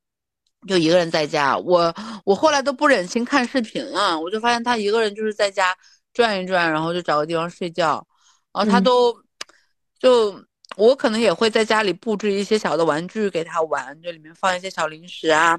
[0.68, 1.92] 就一个人在家，我
[2.24, 5.76] 我后来都不忍心看视频了，我就发现他一个人就是在家
[6.12, 8.06] 转一转，然后就找个地方睡觉，
[8.52, 9.12] 然后他都
[9.98, 10.40] 就
[10.78, 15.58] 我可能也会在家里布置一些小的玩具给他玩，就里面放一些小零食啊，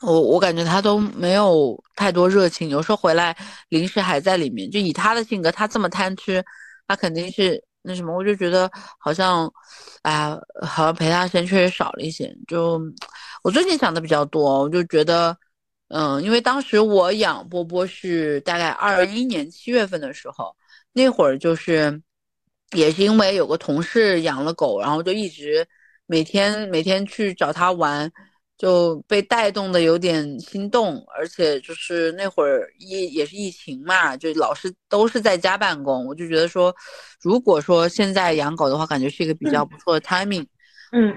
[0.00, 3.36] 我我感觉他都没有太多热情，有时候回来
[3.68, 6.44] 零食还在里面，就以他的性格，他这么贪吃，
[6.86, 7.62] 他肯定是。
[7.86, 9.46] 那什么，我就觉得好像，
[10.04, 12.34] 哎，好像陪他时间确实少了一些。
[12.48, 12.80] 就
[13.42, 15.36] 我最近想的比较多，我就觉得，
[15.88, 20.56] 嗯，因为当时我养波波是大概二一年七月份的时候，
[20.94, 22.00] 那会儿就是，
[22.74, 25.66] 也是因为有个同事养了狗，然后就一直
[26.06, 28.10] 每天每天去找他玩。
[28.56, 36.72] 就被带动的有点心动，而且就是那会儿疫也是疫情嘛，就老是都是在家办公，我就觉得说，
[37.20, 40.46] 如果说现在养狗的话，感觉是一个比较不错的 timing。
[40.92, 41.12] 嗯，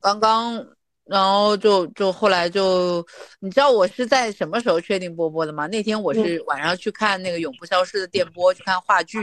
[0.00, 0.64] 刚刚，
[1.04, 3.04] 然后就就后来就，
[3.40, 5.66] 你知道我是在什么时候确定波波的吗？
[5.66, 9.18] 那天我是晚上去看那个永不消失的电波，去看话剧。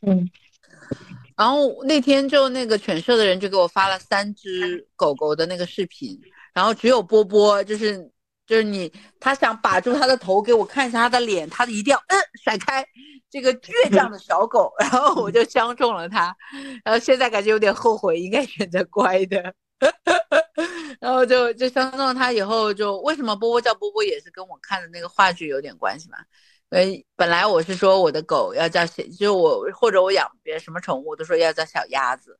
[0.00, 0.28] 嗯，
[1.36, 6.18] 然后那天就那个犬舍的人就给我发了三只狗狗的那个视频。
[6.54, 8.10] 然后只有波波，就是
[8.46, 12.82] 就是你，他想把住他的头给我看一下他的脸，他一定要嗯甩开
[13.28, 16.34] 这个倔强的小狗， 然后我就相中了他，
[16.82, 19.52] 然后现在感觉有点后悔，应该选择乖的，
[20.98, 26.16] 然后就就相中了他以后，就为什么波波叫波波也是跟我看的那个话剧有点关系嘛？
[26.70, 32.38] 因为本来我是说我的狗要叫小，就我或者我养别什么宠物都说要叫小鸭子。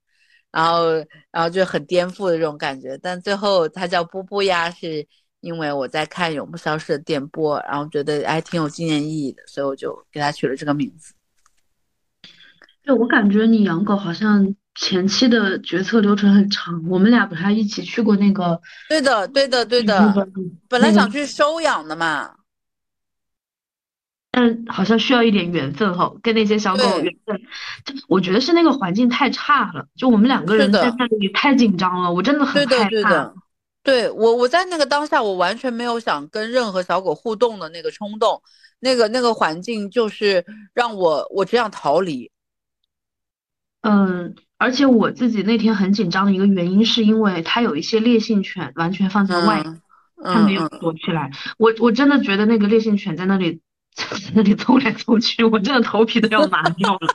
[0.53, 0.95] 然后，
[1.31, 5.07] 然后就很颠覆的这种感觉，但最后它叫波波鸭，是
[5.41, 11.13] 因为我在看《永不消失的电波》，然后觉得还挺有纪念意义的，所以我就给它取了这个名字。
[12.83, 16.83] 对，我感觉你养狗好像前期的决策流程很长。
[16.89, 18.59] 我们俩不是还一起去过那个？
[18.89, 20.15] 对的，对的，对的。
[20.69, 22.35] 本来想去收养的嘛。
[24.39, 27.41] 但好像需要一点缘分哈，跟那些小狗缘分。
[27.87, 32.91] 就我觉得是那个环境太差了，就我们两个人在那里太紧张了，我真的很害怕。
[32.91, 33.35] 对的，对的。
[33.83, 38.43] 对我，我在那个当下，我完全没有想跟任何小狗互动的那个冲动。
[38.79, 42.31] 那个那个环境就是让我，我只想逃离。
[43.81, 49.65] 嗯，而且我自己那天很紧张的一个原因，是因为它有一些烈性犬完全放在外，
[50.23, 51.31] 它没有躲起来。
[51.57, 53.63] 我我真的觉得那个烈性犬在那里。
[53.97, 57.09] 在那里走来走去，我真的头皮都要麻掉了。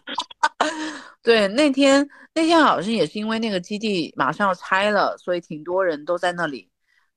[1.23, 6.67] 对，那天那天好像也是因为那个基地马上要拆了，所以挺多人都在那里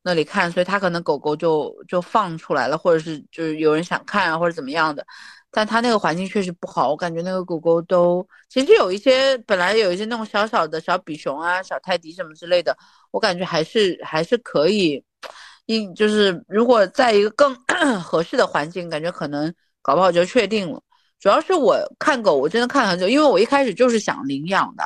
[0.02, 5.04] 那里看，所以他可能狗狗就就放出来了，或者是就是有人想看啊，或者怎么样的。
[5.50, 12.76] 但他那个环境确实不好，我感觉那个狗狗都其实有一些本来有一些那种小小的小比熊啊、小泰迪什么之类的，
[13.10, 15.02] 我感觉还是还是可以。
[15.66, 17.54] 因就是如果在一个更
[18.02, 19.52] 合适的环境，感觉可能
[19.82, 20.80] 搞不好就确定了。
[21.18, 24.84] 主要是我看狗，我真的看很久，因为我一开始就是想领养的，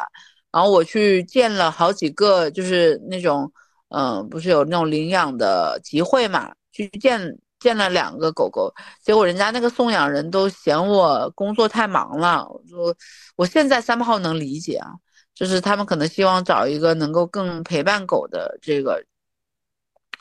[0.53, 3.51] 然后我去见了好几个，就是那种，
[3.89, 7.21] 嗯，不是有那种领养的集会嘛，去见
[7.59, 8.73] 见了两个狗狗，
[9.03, 12.47] 结果人家那个送养人都嫌我工作太忙了。
[12.47, 12.95] 我
[13.37, 14.93] 我现在三炮能理解啊，
[15.35, 19.03] 就是他们可能希望找一个能够更陪伴狗的这个。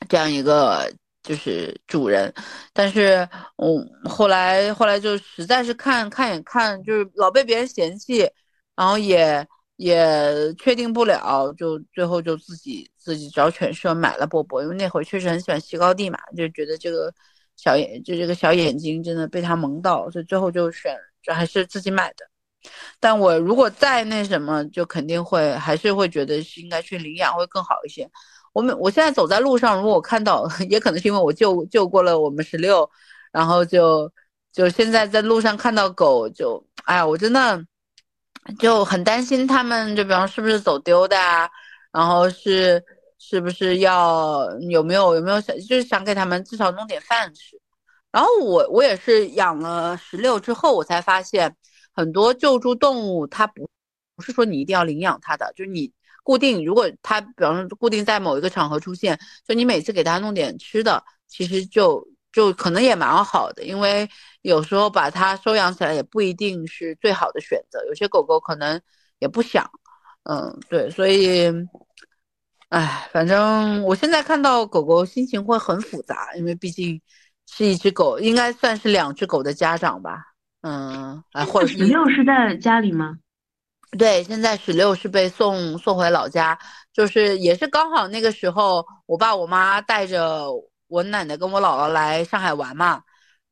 [0.10, 0.92] 这样一个
[1.24, 2.34] 就是主人，
[2.74, 3.28] 但是
[3.58, 8.30] 嗯，后来后来就实在是看看也看，就是老被别人嫌弃，
[8.76, 9.46] 然后也
[9.76, 17.14] 也确定不了，就最后就自己自己找犬舍买了波波，因为那会儿确实很喜欢西高地嘛，就觉得这个
[17.56, 22.26] 小眼就这个小眼睛真的被他萌到，所以最后就选就还是自己买的。
[23.00, 28.10] 但我如果再那什么，就肯定会还是会觉得是应该去领养会更好一些。
[28.58, 32.90] 我们我现在走在路上，如果我看到， 也可能是因为我救救过了我们十六，
[33.32, 34.12] 然后就
[34.52, 37.64] 就现在在路上看到狗，就哎呀，我真的
[38.58, 41.48] 就很担心他们，就比方是不是走丢的啊，
[41.92, 42.84] 然后是
[43.20, 47.62] 是不是要有没有有没有想就是想给他们至少弄点饭吃，
[48.12, 51.56] 然后我我也是养了十六之后，我才发现
[51.94, 53.70] 很多救助动物它不
[54.16, 55.94] 不是说你一定要领养它的，就是你。
[56.28, 59.18] 固定，如果它，比方说固定在某一个场合出现，
[59.48, 64.06] 就你每次给它弄点吃的，其实就就可能也蛮好的，因为
[64.42, 68.82] 有时候把它收养起来也不一定是最好的选择，有些狗狗可能
[69.20, 69.72] 也不想，
[70.24, 71.50] 嗯，对，所以，
[72.68, 77.02] 哎，反正我现在看到狗狗心情会很复杂，因为毕竟
[77.50, 83.18] 是一只狗，应该算是两只狗的家长吧，嗯，啊，或者是十六是在家里吗？
[83.98, 86.58] 对，现在十六是被送送回老家，
[86.92, 90.48] 就是也是刚好那个时候，我爸我妈带着
[90.88, 93.02] 我奶奶跟我姥姥来上海玩嘛，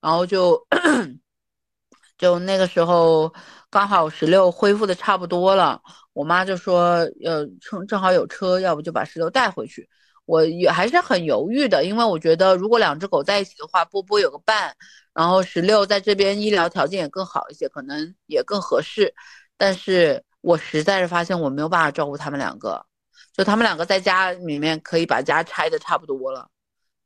[0.01, 0.61] 然后就
[2.17, 3.33] 就那个时候
[3.69, 5.81] 刚好十六恢复的差不多了，
[6.13, 9.89] 我妈就说，呃，正正好有车，要不就把十六带回去。
[10.25, 14.75] 我也还是很犹豫的，因为我觉得如果两只狗在一起的话，波波有个伴，
[15.13, 19.13] 然后十六在这边医疗条件也更好一些，可能也更合适。
[19.57, 22.85] 但是我实在是发现我没有办法照顾他们两个，
[23.33, 26.47] 就他们两个在家里面可以把家拆的差不多了，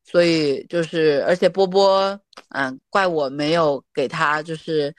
[0.04, 2.20] 所以就是而且波波，
[2.50, 4.94] 嗯，怪我没有给他就是，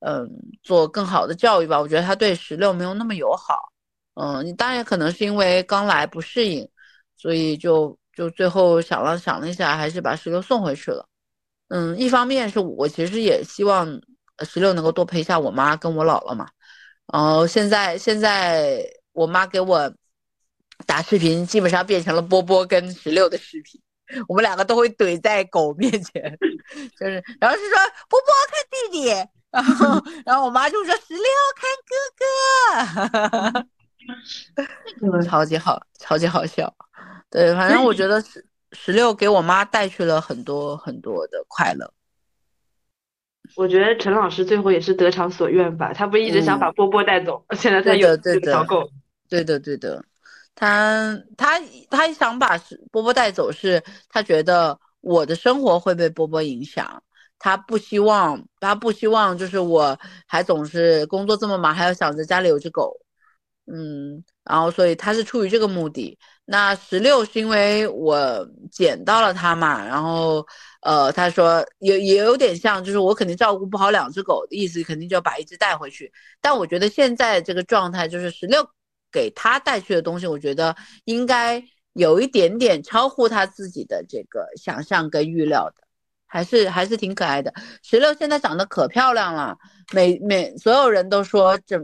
[0.00, 0.28] 嗯，
[0.62, 1.80] 做更好的教育吧。
[1.80, 3.72] 我觉得他对石榴没有那么友好，
[4.14, 6.68] 嗯，当然也可能是因为刚来不适应，
[7.16, 11.06] 所以就就最后想了想了一下，还是把石榴送回去了。
[11.68, 13.86] 嗯，一方面是我其实也希望
[14.44, 16.48] 石榴能够多陪一下我妈跟我姥姥嘛。
[17.06, 19.92] 然后现在现在我妈给我
[20.86, 23.80] 打视频，基本上变成了波波跟石榴的视频，
[24.28, 26.38] 我们两个都会怼在狗面前，
[26.98, 27.78] 就是然后是说
[28.08, 29.08] 波波看弟弟，
[29.50, 31.24] 然后然后我妈就说石榴
[31.56, 31.70] 看
[33.52, 33.62] 哥
[35.10, 36.74] 哥， 超级好，超级好笑。
[37.30, 41.92] 对，反正我觉得十十六给我妈带去了很多很多的快乐。
[43.56, 48.88] 我觉得陈老师最后也是得偿所愿吧，他不一直想把波波带走，现在他有这个小狗。
[49.28, 50.04] 对的，对的，
[50.54, 57.02] 他他他想把波波带走，是他觉得我的生活会被波波影响，
[57.38, 62.94] 他不希望，他不希望就是我还总是工作这么忙，还要想着家里有只狗，
[63.66, 66.18] 嗯，然后所以他是出于这个目的。
[66.44, 70.44] 那十六是因为我捡到了它嘛，然后
[70.82, 76.12] 呃，他说也也有点像，就是我肯定照顾不好两只狗的意思，肯定就要把一只带回去。
[76.40, 78.68] 但我觉得现在这个状态，就是十六
[79.10, 81.62] 给他带去的东西，我觉得应该
[81.92, 85.82] 有一点点超乎他自己的这个想象跟预料的，
[86.26, 87.52] 还是还是挺可爱的。
[87.82, 89.56] 十六现在长得可漂亮了，
[89.92, 91.78] 每每所有人都说这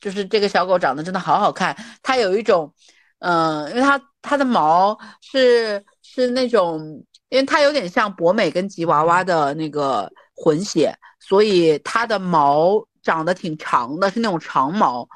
[0.00, 2.72] 就是这个小狗长得真的好好看，它有一种。
[3.18, 15.08] 嗯，因为它它的毛是是那种，因为它有点像博美跟吉娃娃的那个混血，所以它的毛长得挺长的，是那种长毛。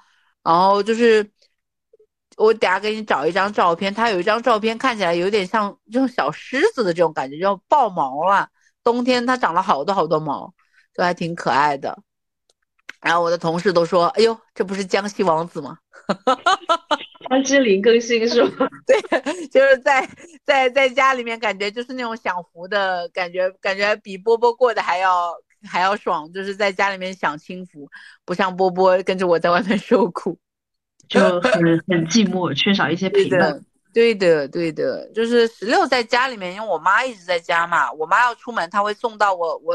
[0.43, 1.31] 然后就是
[2.37, 8.49] 我等下给你找一张照片，它有一张照片看起来有点像这种小狮子的这种感觉，要爆毛了。
[8.83, 10.53] 冬天它长了好多好多毛，
[10.95, 11.97] 就还挺可爱的。
[13.03, 15.79] 然后我的同事都说：“哎呦，这不是江西王子吗？”
[17.31, 18.69] 江之琳更新是吗？
[18.85, 19.01] 对，
[19.49, 20.07] 就是在
[20.45, 25.33] 在在家里面感觉就是那种享福的感觉，感觉比波波过得还要
[25.65, 27.89] 还要爽，就是在家里面享清福，
[28.25, 30.37] 不像波波跟着我在外面受苦，
[31.09, 33.65] 就很很寂寞，缺少一些陪伴。
[33.95, 39.75] 对的，对的，就是十六在家里面，因为我妈一直在家嘛，我妈要出门，她会送到我我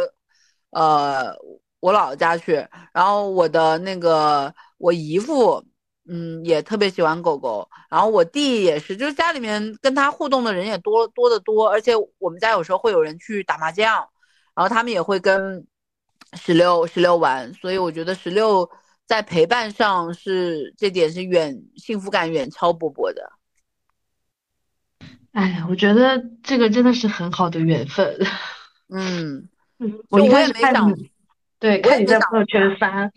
[0.71, 1.33] 呃。
[1.81, 2.53] 我姥姥家去，
[2.93, 5.63] 然后我的那个我姨父，
[6.07, 14.07] 嗯，也特别喜欢狗狗，然后我弟也是，就是家里面跟他互动的人也多多得多，而且我们家有时候会有人去打麻将，
[14.53, 15.65] 然后他们也会跟
[16.33, 18.69] 十六十六玩，所以我觉得十六
[19.05, 23.31] 在陪伴上是这点是远幸福感远超波波的。
[25.31, 28.17] 哎呀，我觉得这个真的是很好的缘分。
[28.89, 29.49] 嗯，
[30.09, 30.95] 我一开始没想。
[31.57, 33.09] 对，看你在朋友圈发，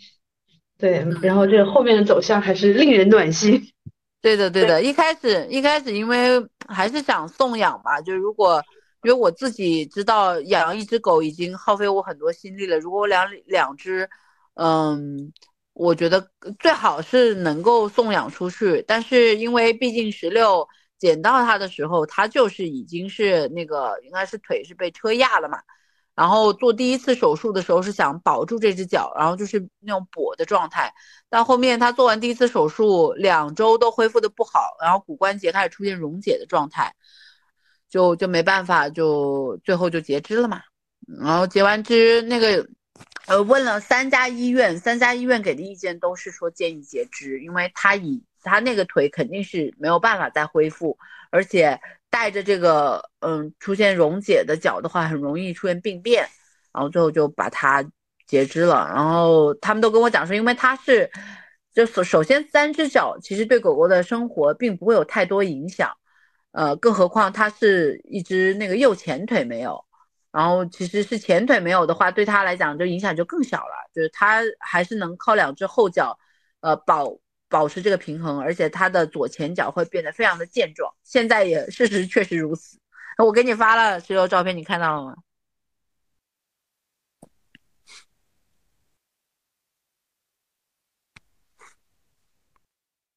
[0.79, 3.61] 对，然后这个后面的走向还是令人暖心。
[4.22, 8.62] 对的，对的，一开始一开始因为还是想送养嘛，就如果
[9.05, 14.09] 因为我自己知道养一只狗已经耗费我很多心力了，如果我两两只，
[14.55, 15.33] 嗯，
[15.72, 20.66] 我觉得最好是能够送养出去，但是因为毕竟十六
[20.99, 25.59] 捡到它的时候，它就是已经是那个应该是腿是被车压了嘛。
[26.19, 30.93] 然后做第一次手术的时候是想保住这只脚，然后就是那种跛的状态。
[31.29, 36.93] 但后面他做完第一次手术，两周都恢复的不好，然后骨关节开始出现溶解的状态，
[37.89, 40.61] 就就没办法，就最后就截肢了嘛。
[41.21, 42.66] 然后截完肢，那个
[43.29, 50.99] 呃问了三家医院，三家医院给的意见都是说建议截肢，因为他以他那个腿肯定是没有办法再恢复，
[51.31, 51.81] 而且。
[52.11, 56.29] 带着这个，嗯，出现溶解的脚的话，很容易出现病变，
[56.73, 57.85] 然后最后就把它
[58.27, 58.91] 截肢了。
[58.95, 61.11] 然后他们都跟我讲说，因为它是，
[61.75, 65.93] 就首首先三只脚其实对狗狗的生活并不会有太多影响，
[66.53, 69.85] 呃，更何况它是一只那个右前腿没有，
[70.33, 76.19] 然后其实是前腿没有的话，对它来讲就影响就更小了，就是它还是能靠两只后脚，
[76.61, 77.19] 呃，保。
[77.49, 80.93] 保持这个平衡，而且他的左前脚会变得非常的健壮。
[81.03, 82.79] 现在也事实确实如此。
[83.19, 85.17] 我给你发了石榴照片，你看到了吗？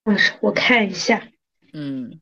[0.06, 1.28] 嗯，我看一下。
[1.74, 2.20] 嗯。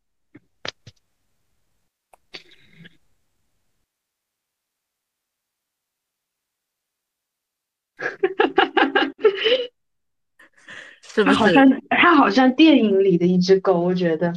[11.14, 11.36] 是不是？
[11.36, 14.34] 好像它好像电影里的一只狗，我觉得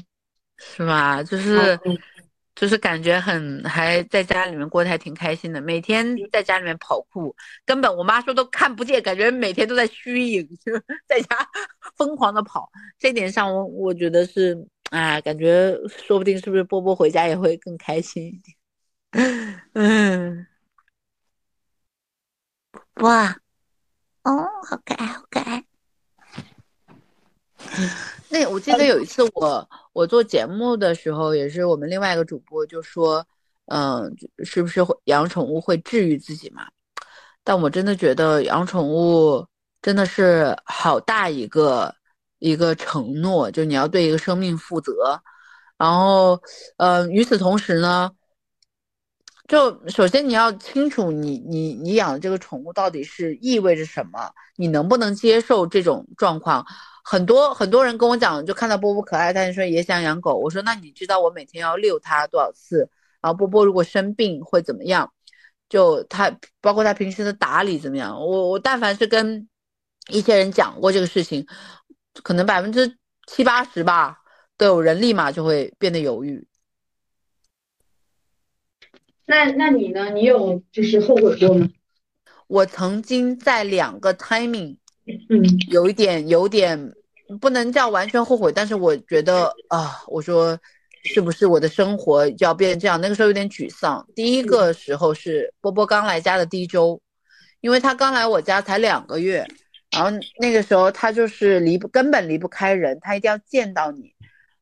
[0.58, 1.22] 是吧？
[1.22, 1.78] 就是
[2.54, 10.72] 就是感觉很还在家里面过得还挺开心的，每天在家里面跑酷，根本我妈说都看不见，感觉每天都在虚影， 就
[11.06, 11.36] 在家
[11.96, 12.70] 疯狂的跑。
[12.98, 14.56] 这点上我我觉得是，
[14.90, 18.56] 哎，感觉说不定是不是波波回家也会更开心一点。
[19.74, 20.46] 嗯，
[22.96, 23.36] 哇，
[24.24, 25.64] 哦，好可爱，好可爱。
[28.28, 33.24] 那我记得有一次我我做节目的时候，也是我们另外一个主播就说，
[33.66, 36.66] 嗯，是不是养宠物会治愈自己嘛？
[37.44, 39.46] 但我真的觉得养宠物
[39.82, 41.94] 真的是好大一个
[42.38, 45.20] 一个承诺，就你要对一个生命负责。
[45.76, 46.40] 然后，
[46.76, 48.10] 呃，与此同时呢，
[49.48, 56.64] 就首先你要清楚你你你养的这个宠物到底是意味着什么，你能不能接受这种状况？
[57.02, 60.36] 很多很多人跟我讲，就看到波波可爱，他就说也想养狗。
[60.36, 62.88] 我说那你知道我每天要遛它多少次？
[63.20, 65.12] 然后波波如果生病会怎么样？
[65.68, 68.20] 就他包括他平时的打理怎么样？
[68.20, 69.48] 我我但凡是跟
[70.08, 71.46] 一些人讲过这个事情，
[72.22, 74.18] 可能百分之七八十吧，
[74.56, 76.46] 都有人立马就会变得犹豫。
[79.24, 80.10] 那那你呢？
[80.10, 81.68] 你有就是后悔过吗？
[82.48, 84.76] 我曾经在两个 timing，
[85.06, 86.92] 嗯，有一点有点
[87.40, 90.58] 不能叫完全后悔，但是我觉得啊，我说
[91.04, 93.00] 是不是我的生活就要变成这样？
[93.00, 94.06] 那个时候有点沮丧。
[94.14, 97.00] 第一个时候是波波刚来家的第一周，
[97.60, 99.46] 因为他刚来我家才两个月，
[99.90, 104.12] 然后那个时候他就是离不根本离不开人，他一定要见到你。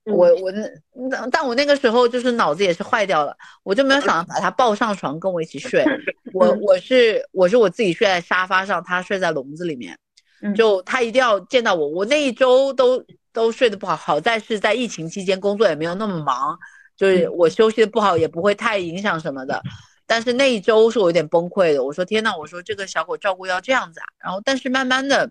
[0.04, 5.84] 我我那，但我那个时候就是脑子也是坏掉了，我就没有想把他抱上床跟我一起睡。
[6.32, 9.96] 我 我是我是我自己睡在沙发上，他睡在笼子里面。
[10.56, 13.96] 就他一定要见到我，我那一周都都睡得不好。
[13.96, 16.58] 好在是在疫情期间，工作也没有那么忙，
[16.96, 19.62] 就是我休息的不好也不会太影响什么的。
[20.06, 21.84] 但是那一周是我有点崩溃的。
[21.84, 24.06] 我说天呐，我说这个小狗照顾要这样子啊。
[24.24, 25.30] 然后但是慢慢的。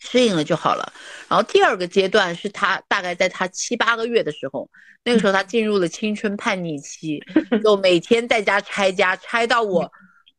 [0.00, 0.92] 适应了就好了。
[1.28, 4.68] 然后第二个阶段是他大概在他七八个月的时候，
[5.02, 7.18] 那个时候他进入了青春叛逆期，
[7.64, 9.90] 就每天在家拆家，拆到我，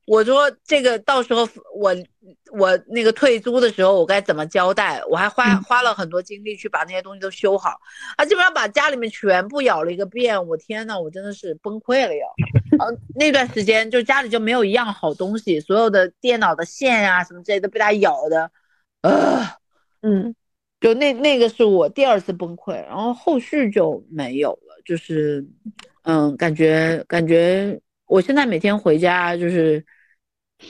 [0.06, 1.96] 我说这个到时候我
[2.52, 5.02] 我那个退租的时候我该怎么交代？
[5.10, 7.80] 我还花花了很多精力去把那些东西都修好，
[8.18, 10.48] 啊基本上把家里面全部咬了一个遍。
[10.48, 12.28] 我天呐，我真的是崩溃了要。
[12.78, 18.52] 然后那段时间就家里就没有一样好东西，所有的电脑的线啊什么之类都被他咬的。
[19.02, 19.58] 啊，
[20.02, 20.34] 嗯，
[20.82, 25.46] 就那那个是我第二次崩溃，然后后续就没有了，就是，
[26.04, 29.84] 嗯，感觉感觉我现在每天回家就是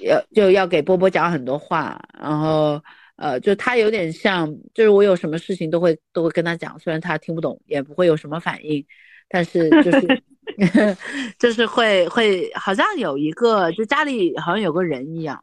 [0.02, 2.82] 要就要给波波讲很多话，然后
[3.16, 8.86] 呃，就他有点像，就是我有什么事情都会都会跟他讲，虽然他听不懂，也不会有什么反应，
[9.30, 10.24] 但是就是
[11.40, 15.42] 就是会会好像有一个就家里好像有个人一样。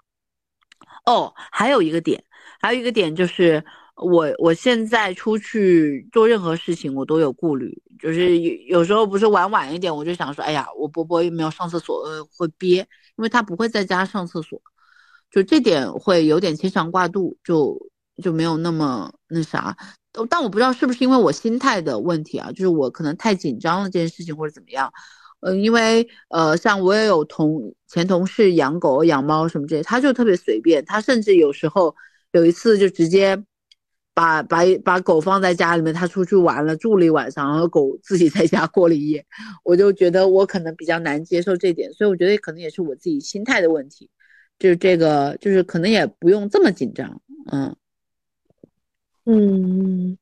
[1.06, 2.22] 哦，还有一个点。
[2.62, 3.64] 还有一个点就是，
[4.00, 7.76] 我我现在出去做任何事情，我都有顾虑。
[7.98, 12.02] 就是有有时候不是玩晚一点，我就想说，哎呀，我波波又没有上厕所，
[12.34, 12.78] 会憋，
[13.16, 14.60] 因为他不会在家上厕所，
[15.30, 17.78] 就这点会有点牵肠挂肚，就
[18.22, 19.76] 就没有那么那啥。
[20.30, 24.90] 但我不知道是不是因为我心态的问题啊，就是我可能太紧张了这件事情或者怎么样。
[25.40, 31.94] 嗯，因为呃，像我也有同前同事养狗养猫什么这些，他就特别随便，他甚至有时候。
[32.32, 33.36] 有一次就直接
[34.12, 39.24] 把把把狗放在家里面，他出去玩了，住了一晚上，然后狗自己在家过了一夜。
[39.64, 44.10] 我就觉得我可能比较难接受这点，所以我觉得可能也是我自己心态的问题，
[44.58, 47.74] 就是这个就是可能也不用这么紧张，嗯
[49.24, 50.18] 嗯，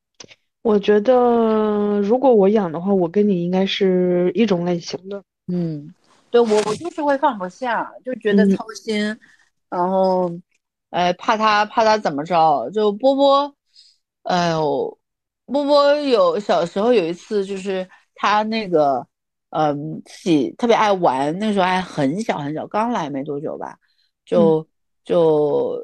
[0.62, 5.93] 我觉得如果我养的话，我跟你应该是一种类型的，嗯，
[6.30, 9.16] 对我我就是会放不下，就觉得操心，
[9.70, 10.39] 然后。
[10.91, 12.70] 哎，怕他怕他怎么着？
[12.70, 13.55] 就波波，
[14.24, 14.98] 哎呦，
[15.46, 19.06] 波波有小时候有一次，就是他那个，
[19.50, 23.76] 嗯，自己特别爱玩，那时候还很小很小，刚来没多久吧，
[24.26, 24.66] 就
[25.04, 25.82] 就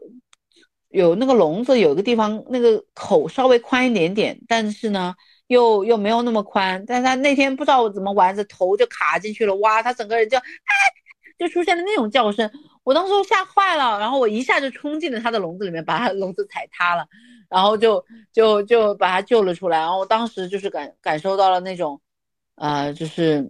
[0.90, 5.14] 有那个笼子，有一个地方那个口稍微宽一点点，但是呢，
[5.46, 10.38] 又又没有那么宽，但是他那天不知道我怎么玩，这头就卡进去了，哇，他整个人就，
[11.38, 12.50] 就出现了那种叫声。
[12.82, 17.06] 我当时吓坏了，然后我一下就冲进了他的笼子里面，把他笼子踩塌了，
[17.54, 19.78] 然后就就就把他救了出来。
[19.78, 22.00] 然后我当时就是感感受到了那种，
[22.56, 23.48] 呃，就是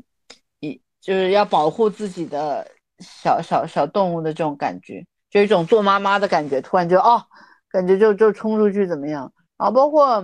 [0.61, 6.61] 一就是要保护自己的小小小动物的这种感觉，就一种做妈妈的感觉。
[6.61, 7.25] 突然就哦，
[7.71, 9.33] 感觉就就冲出去怎么样？
[9.57, 10.23] 然后包括，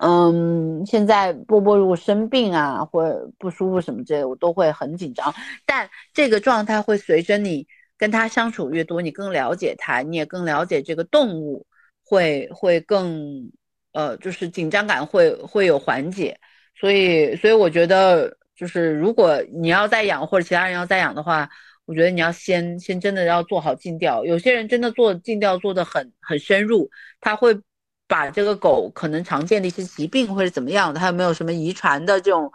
[0.00, 5.34] 嗯，现在波波如果生病啊或不舒服什么之类，我都会很紧张。
[5.66, 7.66] 但这个状态会随着你。
[8.00, 11.66] 跟他相处越多，你更了解他，你也更了解这个动物，
[12.08, 13.50] 会会更，
[13.92, 16.38] 呃，就是紧张感会会有缓解。
[16.80, 21.48] 所以，所以我觉得，就是如果你要再养，或者其他人要再养的话，
[21.84, 24.24] 我觉得你要先先真的要做好尽调。
[24.24, 26.88] 有些人真的做尽调做的很很深入，
[27.20, 27.58] 他会
[28.06, 32.50] 把这个狗可能常见的一些疾病或者怎么样，它有没有什么遗传的这种。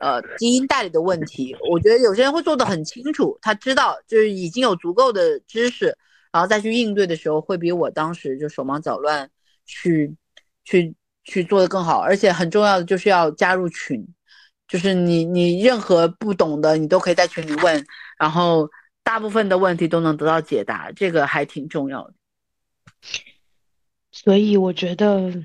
[0.00, 5.92] 呃，基因代理的问题，我觉得有些人会做的很清楚，他知道就是已经有足够的知识，
[6.32, 9.30] 然后再去应对的时候，会比我当时就手忙脚乱
[9.66, 10.14] 去
[10.64, 12.00] 去去做的更好。
[12.00, 14.06] 而且很重要的就是要加入群，
[14.66, 17.86] 就是你你任何不懂的，你都可以在群里问，
[18.18, 18.70] 然后
[19.02, 22.14] 大部分的问题都能得到解答，这个还挺重要的。
[24.10, 25.42] 所以我觉得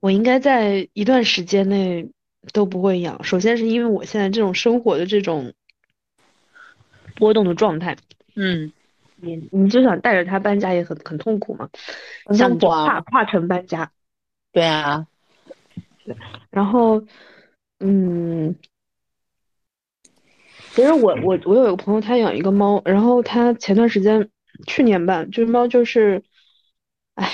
[0.00, 2.10] 我应该在一段时间内。
[2.52, 3.24] 都不会养。
[3.24, 5.54] 首先是因为我现在这种生活的这种
[7.16, 7.96] 波动的状态，
[8.34, 8.70] 嗯，
[9.24, 11.68] 你你就想带着它搬家也很很痛苦嘛，
[12.36, 13.90] 像跨跨城搬家，
[14.52, 15.06] 对啊，
[16.50, 17.02] 然后，
[17.80, 18.54] 嗯，
[20.74, 24.28] 其实我我我有一个朋友，他养一个猫，然后他前段时间，
[24.66, 26.22] 去年吧，就是猫就是，
[27.14, 27.30] 哎，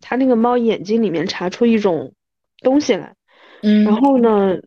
[0.00, 2.14] 他那个猫眼睛里面查出一种
[2.58, 3.14] 东西来，
[3.62, 4.58] 嗯，然后呢，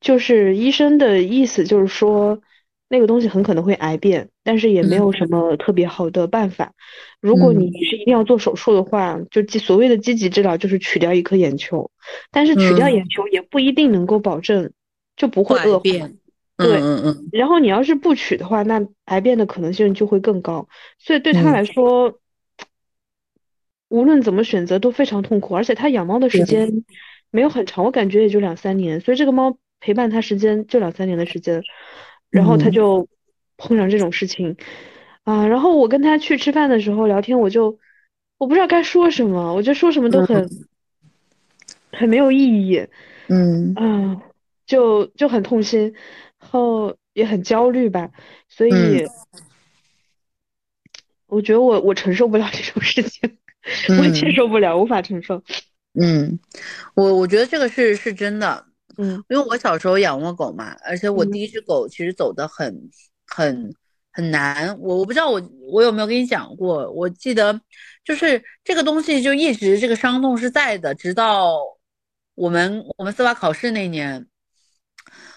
[0.00, 2.42] 就是医生的意思就是说。
[2.88, 6.72] 那个东西很可能会癌变，但是也没有什么特别好的办法。
[7.20, 11.90] 如果你是一定要做手术的话，就所谓的积极治疗就是取掉一颗眼球，
[12.30, 14.72] 但是取掉眼球也不一定能够保证
[15.16, 15.82] 就不会恶化。
[16.56, 17.28] 对，嗯嗯。
[17.30, 20.66] 然后你要是不取的话，那癌变的可能性就会更高。
[20.98, 22.18] 所以对他来说，
[23.88, 26.84] 无论怎么选择都非常痛苦，而且他养猫的时间
[27.30, 31.62] 没有很长，我感觉也就两三年，所以这个猫陪伴他时间就两三年的时间。
[32.30, 33.08] 然后他就
[33.56, 34.56] 碰上这种事情。
[35.24, 37.78] 啊，然后我跟他去吃饭的时候聊天，我就
[38.38, 40.48] 我不知道该说什么，我觉得说什么都很
[41.92, 42.86] 很没有意义，
[43.28, 43.74] 嗯。
[43.74, 44.22] 啊，
[44.64, 45.94] 就就很痛心，
[46.40, 48.10] 然后也很焦虑吧，
[48.48, 49.06] 所以
[51.26, 53.36] 我觉得我我承受不了这种事情，
[54.00, 55.42] 我接受不了，无法承受。
[55.92, 56.38] 嗯，
[56.94, 58.64] 我我觉得这个是是真的。
[59.00, 62.90] 嗯，因为我小时候养过狗嘛，而且我第一只狗其实走的很
[63.28, 63.72] 很
[64.12, 64.76] 很难。
[64.80, 65.40] 我我不知道我
[65.70, 67.60] 我有没有跟你讲过，我记得
[68.04, 71.54] 就是这个东西就一直这个伤痛是在的，直到
[72.34, 74.26] 我们我们司法考试那年，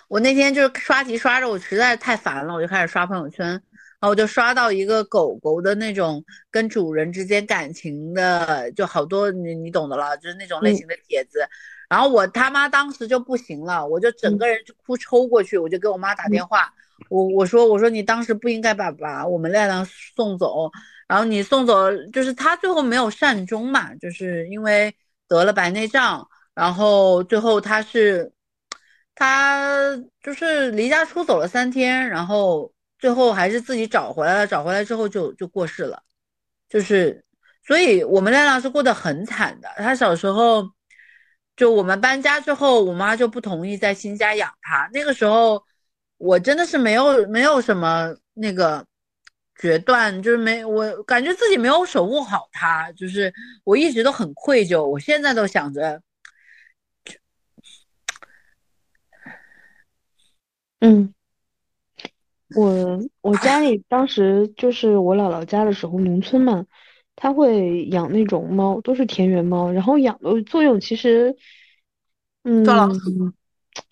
[0.07, 3.61] 我那天就是刷题刷着，我实在太烦了，我就开始刷朋友圈，然
[3.99, 11.47] 后我就刷到一个狗狗的那种跟主人之间感情的，就好多你你懂的了，就是那种类型的帖子。
[11.91, 16.73] 然后我他妈当时就不行了，我就整个人就哭抽过去，我就给我妈打电话，
[17.09, 19.85] 我我说我说你当时不应该把把我们亮亮
[20.15, 20.71] 送走，
[21.05, 24.95] 然后你送走就是他最后没有善终嘛，就是因为
[25.27, 28.31] 得了白内障，然后最后他是
[29.13, 36.01] 他就是离家出走了三天，然后最后还是自己找回来了，找回来之后就就过世了，
[36.69, 37.25] 就是
[37.67, 40.71] 所以我们亮亮是过得很惨的，他小时候。
[41.61, 44.89] 就我们搬家之后，我妈就不同意在新家养它。
[44.91, 45.63] 那个时候，
[46.17, 48.83] 我真的是没有没有什么那个
[49.55, 53.31] 决断，就是没我感觉自己没有守护好它，就是
[53.63, 54.83] 我一直都很愧疚。
[54.83, 56.01] 我现在都想着，
[60.79, 61.13] 嗯，
[62.55, 66.65] 我我家里当时就是我姥姥家的时候，农村嘛。
[67.23, 71.37] 他会养那种猫，都是田园猫，然后养的作用其实，
[72.43, 73.31] 嗯，抓老鼠，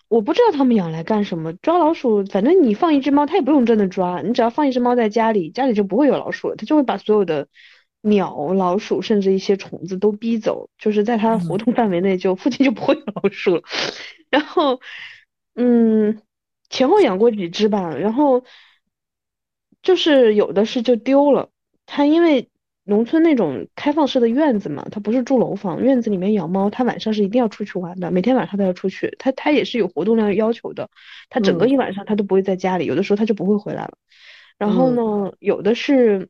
[0.08, 1.52] 我不知道他们养来干什么。
[1.52, 7.46] 抓老鼠，反正你放一只猫，它也不用真的抓，你只要放一只猫在家里，家里就不会有老鼠了，它就会把所有的
[8.00, 13.62] 鸟、老鼠，甚至一些虫子都逼走，就是在它活动范围内，就附近就不会有老鼠了。
[14.28, 14.80] 然后，
[15.54, 16.20] 嗯，
[16.68, 18.42] 前后养过几只吧，然后
[19.82, 21.50] 就是有的是就丢了，
[21.86, 22.50] 它因为。
[22.90, 30.90] 农村那种开放式的院子嘛，它不是住楼房，院子里面养猫，它晚上是一定要出去玩的，每天晚上都要出去，它它也是有活动量要求的，
[31.28, 33.92] 它整个一晚上它都不会在家里，有的时候它就不会回来了。
[34.58, 36.28] 然后呢，有的是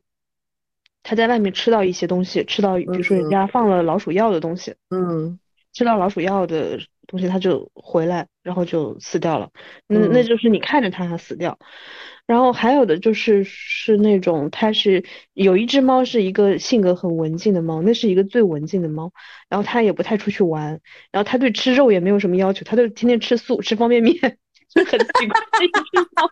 [1.01, 5.39] 它在外面吃到一些东西，吃到比如说人家放了老鼠药的东西，嗯，
[5.73, 9.49] 吃到老鼠药的东西，它就回来，然后就死掉了。
[9.87, 11.57] 那那就是你看着它死掉。
[12.27, 19.11] 然后还有的就是是那种，它是有一只猫是一个性格很文静的猫，那是一个最文静的猫。
[19.49, 20.79] 然后它也不太出去玩，
[21.11, 24.37] 然后它对吃肉也没有什么要求，它就天天吃素，吃方便面，
[24.73, 25.81] 就很奇怪的一只
[26.15, 26.29] 猫。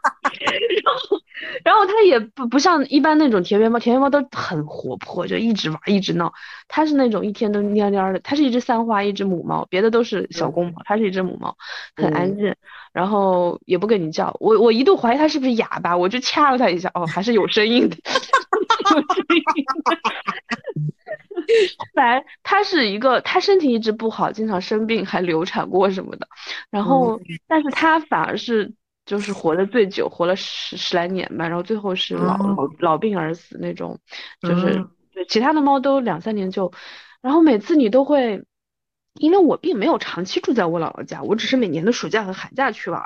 [0.84, 1.22] 然后，
[1.64, 6.34] 然后它也不不像一般那种田园猫，田园猫都很活泼，就一直玩一直闹。
[6.68, 8.20] 它是那种一天都蔫蔫的。
[8.20, 11.56] 它是一只三花，一只母猫，别的都是小公猫，它是一只母猫，
[11.96, 12.56] 很安静。
[12.92, 19.54] 然后也不跟你叫，我我一度怀疑它是不是哑巴，我就掐了它一下，哦，还是有声音的， 有声音
[19.86, 19.98] 的。
[21.78, 26.28] 后来它是一个，它身体一直不好，经常生病，还流产过什么的。
[26.70, 28.74] 然后，但是它反而是
[29.06, 31.48] 就是活的最久，活了十十来年吧。
[31.48, 34.00] 然后最后是老老老病而死那种，
[34.42, 36.72] 就是对其他的猫都两三年就，
[37.22, 38.44] 然后每次你都会。
[39.16, 43.02] 因为我并没有长期住在我姥姥家，我只是每年的暑假和寒假去玩，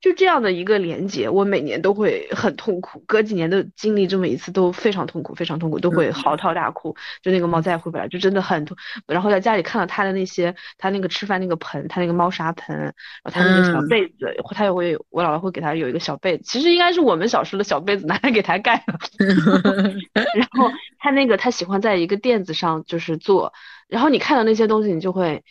[0.00, 6.96] 就这样的一个连接，我每年都会很痛苦，隔几年都经历这么一次都非常痛苦，非常痛苦，都会嚎啕大哭。
[7.22, 8.74] 就那个猫再也回不来，就真的很痛。
[9.06, 12.94] 然后在家里看到它的那些，它那个吃饭那个盆，它那个猫砂盆，然
[13.24, 18.98] 后它那个小被子，它也会，我姥姥会给它有一个小被子，其实应该是我们小时候的小被子，拿来给它盖的。
[20.34, 23.52] 然后它那个它喜欢在一个垫子上就是坐。
[23.86, 25.42] 然后你看到那些东西，你就会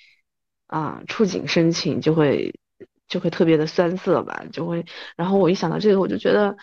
[0.66, 2.56] 啊触景生情，就会
[3.10, 4.86] 就会特别的酸涩吧，就会。
[5.18, 6.56] 然后我一想到这个，我就觉得，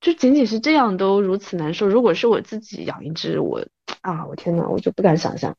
[0.00, 1.86] 就仅仅是这样都如此难受。
[1.86, 3.64] 如果是我自己养一只，我
[4.00, 5.56] 啊，我天呐，我就不敢想象。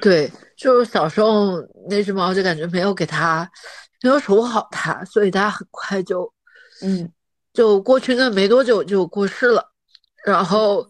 [0.00, 1.60] 对，就是小时候
[1.90, 3.50] 那只猫，就感觉没有给它
[4.02, 6.32] 没有守好它，所以它很快就
[6.82, 7.12] 嗯，
[7.52, 9.70] 就过去那没多久就过世了。
[10.24, 10.88] 然后，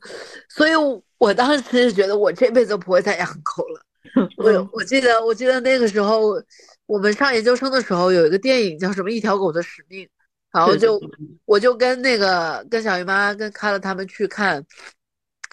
[0.49, 0.73] 所以
[1.19, 3.81] 我当时是觉得我这辈子都不会再养狗了。
[4.39, 6.41] 我我记得我记得那个时候
[6.87, 10.05] 我们上研究生的时候有一个电影叫什么《一条狗的使命》，
[10.53, 11.01] 然后就
[11.45, 14.65] 我就跟那个跟小姨妈跟看了他们去看，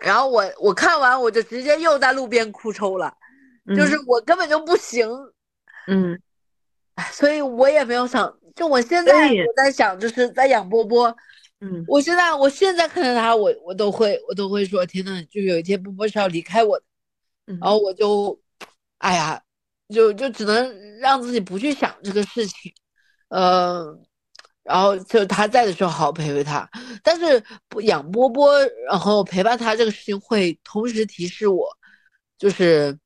[0.01, 3.13] 然后我我看完我就直接又在路边哭抽了，
[3.75, 5.09] 就是我根本就不行，
[5.88, 6.19] 嗯，
[7.11, 11.15] 所以我也没有想，就我现在我在想就是在养波波。
[11.63, 16.86] 嗯，我现在我现在看到他，我我都会我都会说，天呐，就有一天波波是要离开我的，
[17.61, 18.39] 然后我就，
[18.97, 19.39] 哎呀，
[19.92, 22.74] 就就只能让自己不去想这个事情，
[23.30, 23.86] 呃，
[24.64, 26.70] 然后就他在的时候好好陪陪他，
[27.04, 27.44] 但是
[27.84, 28.54] 养波波，
[28.89, 31.68] 然后陪伴他这个事情会同时提示我，
[32.38, 32.98] 就是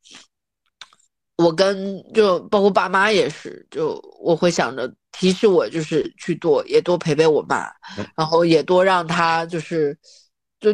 [1.37, 4.93] 我跟就包括爸妈也是，就我会想着。
[5.17, 7.71] 提示我就是去多也多陪陪我妈，
[8.17, 9.97] 然后也多让他就是，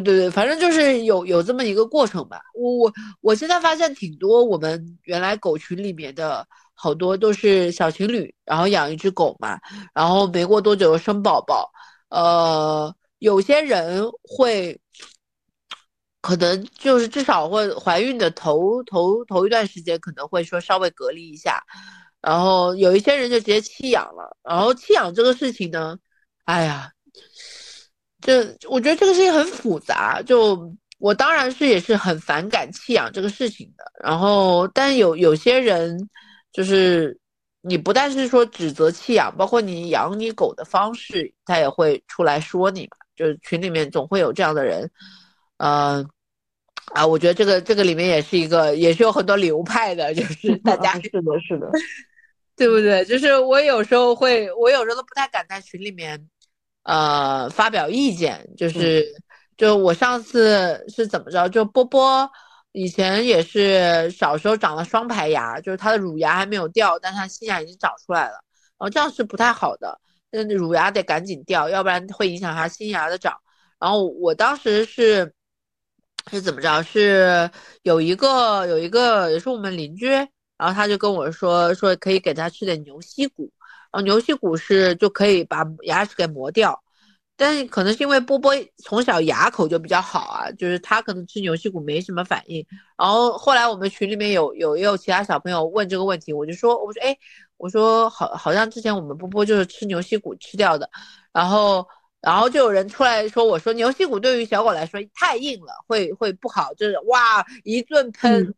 [0.00, 2.40] 对对，反正就是有有这么一个过程吧。
[2.54, 9.58] 我我我现在发现挺多我们原来狗群里面的好多都是小情侣，然后养一只狗嘛，
[9.94, 11.70] 然后没过多久生宝宝，
[12.08, 14.80] 呃，有些人会
[16.20, 21.62] 可能就是至少会怀孕的头头头一段时间可能会说稍微隔离一下。
[22.20, 25.98] 然后有一些人就直接弃养了，然后弃养这个事情呢，
[26.44, 26.90] 哎呀，
[28.22, 30.22] 这我觉得这个事情很复杂。
[30.22, 33.84] 就我当然是也是很反感弃养这个事情的。
[34.02, 35.98] 然后，但有有些人
[36.52, 37.18] 就是
[37.60, 42.96] 你不但是说指责弃养，包括你养你狗的方式，他也会出来说你嘛。
[43.14, 44.90] 就是群里面总会有这样的人，
[45.58, 46.08] 嗯，
[46.94, 51.70] 啊，我觉得这个这个里面也是一个，也是有很多流派的，就是大家是的，是的。
[52.56, 53.04] 对不对？
[53.04, 56.18] 就是我有时候会，我有时候都不太敢在群里面，
[56.84, 58.48] 呃，发表意见。
[58.56, 59.04] 就是，
[59.56, 61.48] 就我上次是怎么着？
[61.48, 62.30] 就波波
[62.72, 68.34] 以前也是小时候长了双排牙，就是他的乳牙还没有掉，但他新牙已经长出来了。
[68.78, 73.36] 然后这样是不太好的，那乳牙得赶紧掉，要不然会影响他新牙的长。
[73.78, 75.32] 然后我当时是
[76.30, 76.82] 是怎么着？
[76.82, 77.50] 是
[77.82, 80.08] 有一个有一个也是我们邻居。
[80.58, 83.50] 然后他就跟我说说可以给他吃点牛膝骨，
[83.92, 86.82] 然后牛膝骨是就可以把牙齿给磨掉，
[87.36, 92.64] 但是可能是因为波波从小牙口就比较好啊，就是他可能吃牛膝骨没什么反应。
[92.96, 97.16] 然后后来我们群里面有有也有其他小朋友问这个问题，我就说我说哎
[97.58, 100.88] 我说好好像之前我们波波就是吃牛膝骨吃掉的，
[101.32, 101.86] 然后
[102.20, 108.54] 然后就有人出来说我说牛膝骨对于小狗来说太硬了，会会不好，就是哇一顿喷。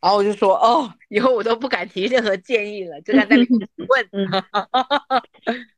[0.00, 3.48] 然后我就说，哦，以后我都不敢提任何建议了，就在那里
[3.88, 4.08] 问。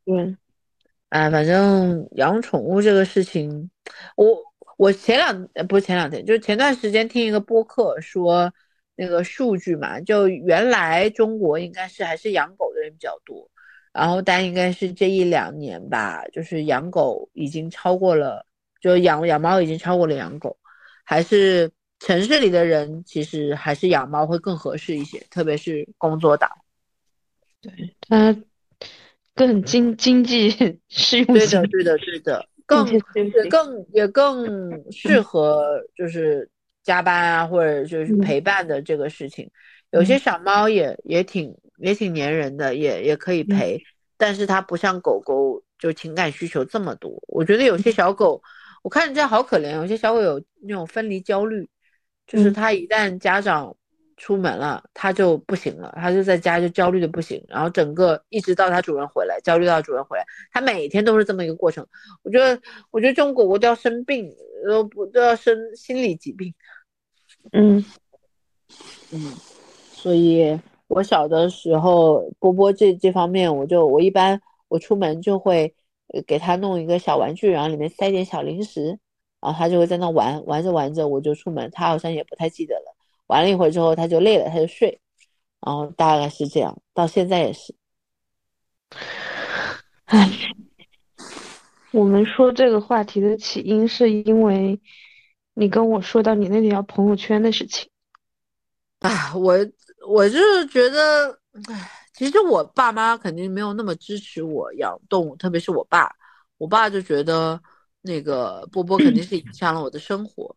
[0.04, 0.36] 嗯，
[1.08, 3.70] 啊，反正养宠物这个事情，
[4.16, 4.38] 我
[4.76, 8.52] 我前两不是前两天，就是前段时间听一个播客说，
[8.94, 13.50] 那个数据嘛，就原来中国应该是还是养狗的人比较多，
[13.92, 18.44] 然后但应该是这一两年吧，就是养狗已经超过了，
[18.80, 20.58] 就养养猫已经超过了养狗，
[21.04, 21.70] 还是。
[22.01, 26.51] 城市里的人其实还是养猫会更合适一些，特别是工作党。
[27.61, 28.34] 对，它
[29.34, 30.51] 更经经济
[30.88, 31.61] 适用性。
[31.61, 35.62] 对的，对的，对的，更也更也更适合
[35.94, 36.48] 就是
[36.82, 39.51] 加班啊，或者就是陪伴的这个事情。
[39.90, 43.78] 有些小猫也也挺也挺粘人的，也也可以陪，
[44.16, 47.22] 但是它不像狗狗就情感需求这么多。
[47.28, 48.42] 我觉得有些小狗，
[48.82, 51.68] 我看人家好可怜，有些小狗有那种分离焦虑。
[52.30, 53.76] 就是他一旦家长
[54.16, 61.84] 出门了，他就不行了，他就在家就焦虑的不行，然后整个一直到他主人回来，焦虑到主人回来，他每天都是这么一个过程。
[62.22, 62.60] 我觉得，
[62.92, 64.32] 我觉得这种狗狗都要生病，
[64.68, 66.54] 都不都要生心理疾病。
[67.52, 67.84] 嗯
[69.10, 69.34] 嗯，
[69.92, 70.56] 所以
[70.86, 75.74] 我小的时候，波波这这方面，我就我一般我出门就会
[76.28, 79.00] 给他弄一个小玩具，然后里面塞点小零食。
[79.41, 82.97] 然后他就会在那玩，玩着玩着我就出门，他好像也不太记得了。
[83.26, 85.01] 玩了一会儿之后，他就累了，他就睡。
[85.61, 87.74] 然后大概是这样，到现在也是。
[90.07, 90.28] 唉，
[91.93, 94.80] 我们说这个话题的起因是因为
[95.55, 97.88] 你跟我说到你那条朋友圈的事情。
[99.01, 99.57] 啊，我
[100.09, 101.38] 我就是觉得，
[101.68, 106.11] 唉，其实我爸妈肯定没有那么支持我养动物，特别是我爸，
[106.59, 107.61] 我爸就觉得
[108.03, 110.55] 那个波波肯定是影响了我的生活，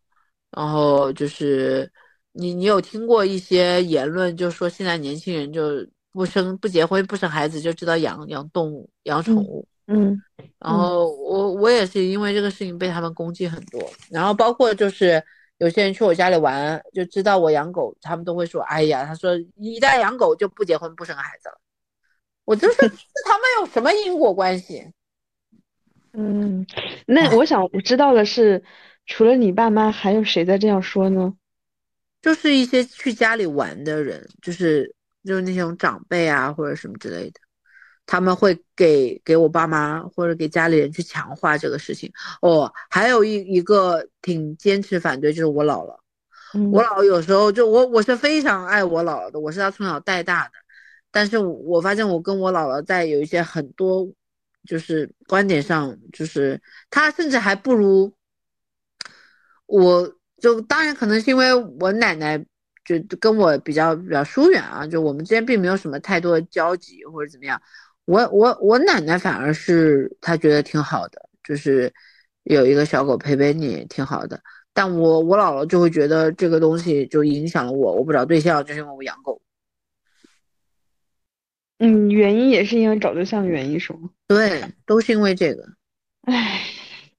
[0.50, 1.90] 然后就是
[2.32, 10.20] 你你有听过一些言论，就说现在年轻人就不生不结婚不生孩子就知道养养动物养宠物，嗯，
[10.58, 15.22] 然后我我也是因为这个事情被他们攻击很多，然后包括就是。
[15.58, 21.54] 有些人去我家里玩，就知道我养狗，他们都会说：“哎呀，他说一旦养狗就不结婚不生孩子了。”
[22.44, 22.76] 我就说，
[23.24, 24.84] 他们有什么因果关系？
[26.16, 26.64] 嗯，
[27.06, 28.62] 那我想我知道的是，
[29.06, 31.34] 除了你爸妈，还有谁在这样说呢？
[32.22, 34.94] 就是一些去家里玩的人，就是
[35.24, 37.40] 就是那种长辈啊，或者什么之类的。
[38.06, 42.12] 他们会给给我爸妈或者给家里人去强化这个事情
[42.42, 42.70] 哦。
[42.90, 45.96] 还有一一个挺坚持反对，就是我姥姥。
[46.70, 50.52] 我姥姥有时候就我我是非常爱我姥姥的，我是她从小带大的。
[51.10, 54.06] 但是我发现我跟我姥姥在有一些很多
[54.66, 56.60] 就是观点上，就是
[56.90, 58.12] 她甚至还不如
[59.66, 60.16] 我。
[60.42, 62.36] 就当然可能是因为我奶奶
[62.84, 67.58] 就跟我比较比较疏远啊，就我们之间并没有什么太多的交集或者怎么样。
[68.04, 71.90] 我我我奶奶反而是她觉得挺好的，就是
[72.42, 74.38] 有一个小狗陪陪你挺好的。
[74.74, 79.40] 但我我姥姥就会觉得这个东西就影响了我，我不找对象就是因为我养狗。
[81.78, 84.10] 嗯，原因也是因为找对象的原因是吗？
[84.28, 85.66] 对，都是因为这个。
[86.22, 86.60] 唉，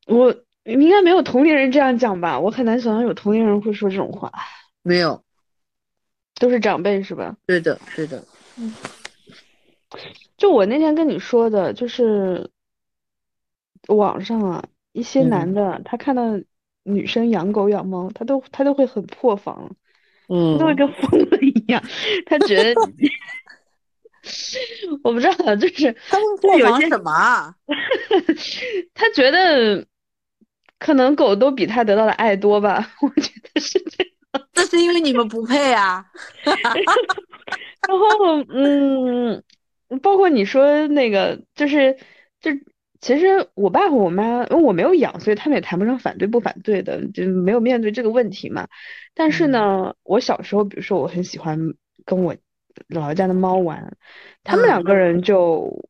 [0.08, 2.40] 我应该没有同龄人这样讲吧？
[2.40, 4.32] 我很难想象有同龄人会说这种话。
[4.82, 5.24] 没有，
[6.40, 7.36] 都是长辈是吧？
[7.46, 8.24] 对的，对的。
[8.58, 8.74] 嗯。
[10.38, 12.50] 就我那天跟你说的，就是
[13.88, 16.24] 网上啊，一些男的他看到
[16.84, 19.76] 女生养狗养猫，他都他都会很破防，
[20.28, 21.82] 嗯，都会跟疯了一样，
[22.26, 22.74] 他觉得，
[25.04, 27.56] 我不知道，就是他们破防什么？
[28.94, 29.86] 他觉得
[30.80, 34.46] 可能狗都比他得到的爱多吧，我觉得是这样。
[34.56, 36.06] 那是因为你们不配啊。
[36.44, 39.44] 然后，嗯。
[40.02, 41.96] 包括你说那个，就是
[42.42, 42.50] 就
[43.00, 48.68] 其实我爸和我妈，因为我没有养，所以他们也谈不上反对不反对的，就没有面对这个问题嘛。
[49.14, 52.36] 但是呢，我小时候，比如说我很喜欢跟我
[52.90, 53.98] 姥姥家的猫玩，
[54.44, 55.88] 他们两个人就，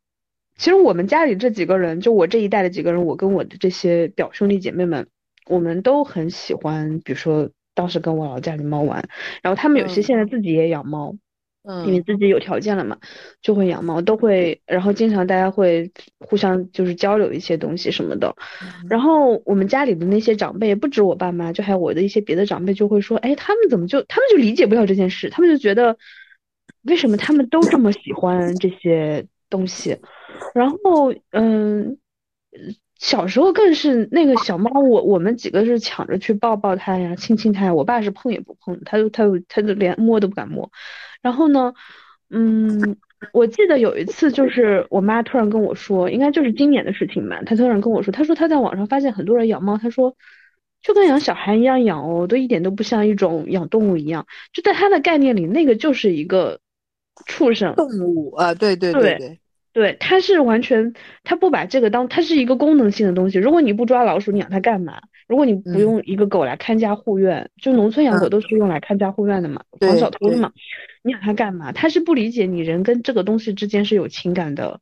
[0.57, 5.07] 其实我们家里这几个人，就我这一代的几个人，我跟我的这些表兄弟姐妹们，
[5.47, 9.07] 我们都很喜欢，比如说当时跟我姥姥家里猫玩，
[9.41, 11.11] 然后他们有些现在自己也养猫。
[11.67, 12.99] 嗯因为自己有条件了嘛，
[13.41, 18.35] 就会养猫，都会，然后经常大家会互相就是交流一些东西什么的。
[18.87, 25.97] 然后我们家里的那些长辈，不止我爸妈，就还有我的一些别的长辈，就会说，哎，他们怎么就，他们就理解不了这件事，他们就觉得，
[26.85, 29.97] 为什么他们都这么喜欢这些东西？
[30.53, 31.97] 然后，嗯。
[32.97, 37.73] 小时候更是那个小猫，我我们几个是抢着去抱抱它呀，亲亲它呀。
[37.73, 40.71] 我爸是碰也不碰，他就他就他就连摸都不敢摸。
[41.21, 41.73] 然后呢，
[42.29, 42.95] 嗯，
[43.33, 47.41] 我记得有一次就是我妈突然跟我说，应该就是今年的事情吧。
[47.45, 50.15] 她突然跟我说，她说她在网上发现很多人养猫，她说
[50.81, 54.25] 就跟养小孩一样养哦，都一点都不像一种养动物一样。
[54.53, 56.61] 就在她的概念里，那个就是一个
[57.25, 59.39] 畜生动物啊，对对对对。
[59.73, 60.93] 对，它是完全，
[61.25, 63.37] 它不把这个当，它是一个功能性的东西。
[63.37, 65.01] 如果你不抓老鼠，你养它干嘛？
[65.27, 70.53] 如果你不用一个狗来看家护院，就农村养狗都是用来看家护院的嘛，防小偷的嘛，
[71.03, 71.73] 你养它干嘛？
[71.73, 74.79] 它是不理解你人跟这个东西之间是有情感的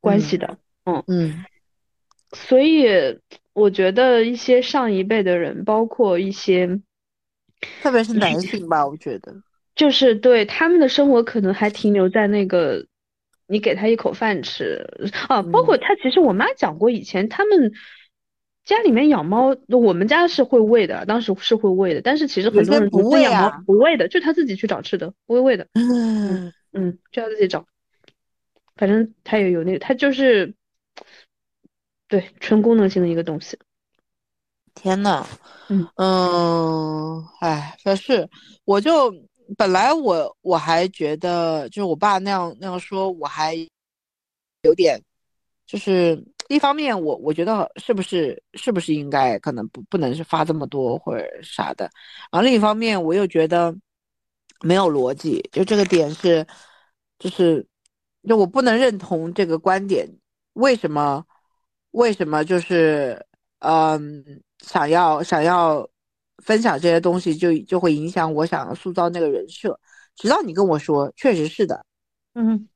[0.00, 1.44] 关系的，嗯嗯。
[2.32, 2.86] 所以
[3.52, 6.80] 我觉得一些上一辈的人，包括一些，
[7.82, 9.34] 特别是男性吧，我觉得，
[9.74, 12.86] 就是对他们的生活可能还停留在那个。
[13.52, 14.86] 你给他一口饭吃
[15.26, 17.72] 啊，包括他，其实我妈讲过，以前他们
[18.64, 25.66] 家里面养猫，我们家是会喂的，当时是会喂的，但是其实很多人不喂养猫不喂的，就他自己去找吃的，不会喂的。
[25.72, 27.66] 嗯嗯，就要自己找，
[28.76, 30.54] 反正他也有那个，他就是
[32.06, 33.58] 对纯功能性的一个东西。
[34.76, 35.26] 天呐，
[35.68, 38.28] 嗯嗯，哎，可是
[38.64, 39.12] 我就。
[39.56, 43.54] 本来我我还觉得，就是我爸那样那样说，我还
[44.62, 45.00] 有点，
[45.66, 51.84] 就是一方面我我觉得是不是是不是应该可能不不能是发这么多或者啥的，
[52.30, 53.74] 然后另一方面我又觉得
[54.60, 56.46] 没有逻辑，就这个点是，
[57.18, 57.66] 就是
[58.28, 60.08] 就我不能认同这个观点，
[60.52, 61.24] 为什么
[61.92, 63.26] 为什么就是
[63.60, 65.88] 嗯想要想要。
[66.42, 69.78] 分享这些东西就就会影响我想要塑造那个人设，
[70.16, 71.84] 直到你跟我说，确实是的，
[72.34, 72.68] 嗯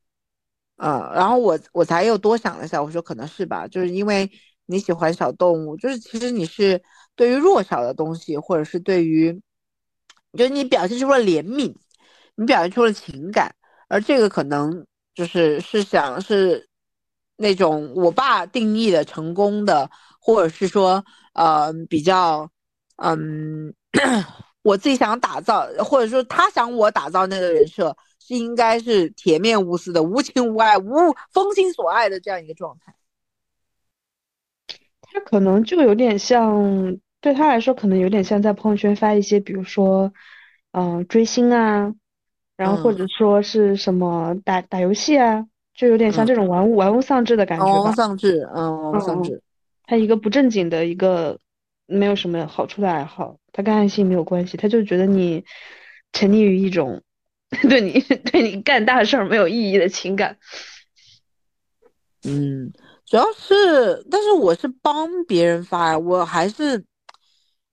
[0.77, 4.29] 呃，然后我我才又多想了一下，我说可能是吧，就是因为
[4.65, 6.81] 你喜欢小动物，就是其实你是
[7.15, 9.41] 对于弱小的东西，或者是对于，
[10.33, 11.73] 就是你表现出了怜悯，
[12.35, 13.55] 你表现出了情感，
[13.87, 16.67] 而这个可能就是是想是
[17.37, 19.89] 那种我爸定义的成功的，
[20.19, 22.49] 或者是说呃比较
[22.97, 23.73] 嗯。
[24.65, 32.95] 我自己想打造，或者说他想我打造那个人设，是应该是铁面无私的、无情无爱、无风心所爱的这样一个状态。
[35.03, 40.11] 他可能就有点像，对他来说，可能有点像在朋友圈发一些，比如说，
[40.71, 41.93] 嗯，追星啊，
[42.57, 47.71] 然后或者说是什么打打游戏啊，就有点像这种玩物玩物丧志的感觉吧。
[47.71, 49.43] 玩物丧志，嗯，玩物丧志。
[49.83, 51.37] 他一个不正经的一个。
[51.87, 55.45] 没有什么好处的爱好，他跟爱心没有关系，他就觉得你
[56.13, 57.03] 沉溺于一种
[57.69, 60.37] 对你对你干大事儿没有意义的情感。
[62.23, 62.73] 嗯，
[63.05, 66.83] 主要是，但是我是帮别人发呀，我还是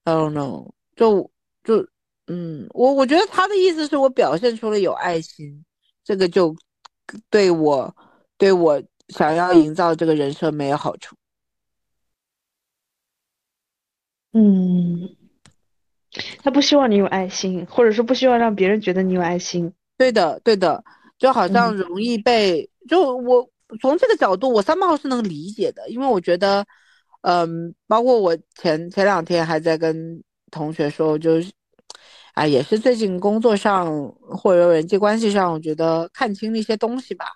[0.04, 1.30] ，I don't know，就
[1.64, 1.88] 就
[2.26, 5.64] 嗯，我我觉得他的意思是我表现出了有爱心，
[6.04, 6.54] 这个就
[7.30, 7.96] 对我
[8.36, 11.16] 对我想要营造这个人设没有好处。
[14.35, 15.14] 嗯，
[16.43, 19.72] 他不希望你有爱心，或者说不希望让别人觉得你有爱心。
[19.99, 20.83] 对的，对的，
[21.18, 23.47] 就好像容易被就我
[23.80, 26.64] 从这个角度，我三号是能理解的，因为我觉得，
[27.20, 31.53] 嗯，包括我前前两天还在跟同学说，就是，
[32.33, 37.26] 啊，也是最近工作上或者人际关系上，我觉得看清了一些东西吧，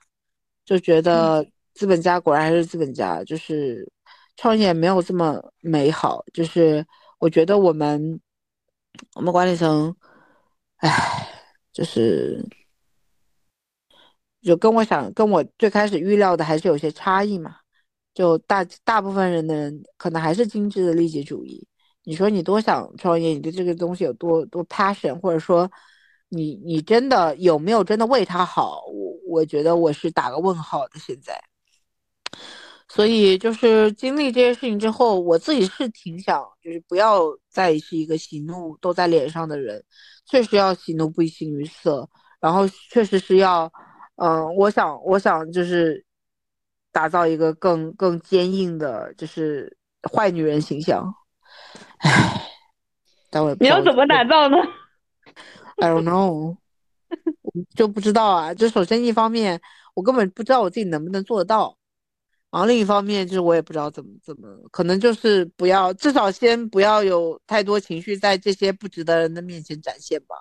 [0.64, 3.86] 就觉得资本家果然还是资本家，就是。
[4.36, 6.86] 创业没有这么美好，就是
[7.18, 8.20] 我觉得我们
[9.14, 9.94] 我们管理层，
[10.76, 10.90] 唉，
[11.72, 12.44] 就是
[14.42, 17.56] 就跟我想跟我最开始预料的还是有些差异嘛。
[18.14, 21.66] 就大大部分人的人可能还是精致的利己主义。
[22.04, 25.70] 你说你多想创业，你对这个东西有多多 passion，或者说
[26.30, 28.86] 你你真的有没有真的为他好？
[28.86, 30.98] 我我觉得我是打个问号的。
[30.98, 31.38] 现在。
[32.96, 37.20] 所以就是经历这些事情之后，我自己是挺想，就是不要
[37.50, 39.84] 再是一个喜怒都在脸上的人，
[40.24, 42.08] 确实要喜怒不形于色，
[42.40, 43.70] 然后确实是要，
[44.14, 46.02] 嗯，我想，我想就是
[46.90, 49.76] 打造一个更更坚硬的，就是
[50.10, 51.14] 坏女人形象。
[51.98, 52.48] 唉，
[53.28, 54.56] 但我你要怎么打造呢
[55.76, 56.56] ？I don't know，
[57.76, 58.54] 就不知道啊。
[58.54, 59.60] 就首先一方面，
[59.92, 61.76] 我根本不知道我自己能不能做得到。
[62.50, 70.36] 然后另一方面就是我也不知道怎么怎么，可能就是不要，至少先不要有太多情绪在这些不值得人的面前展现吧。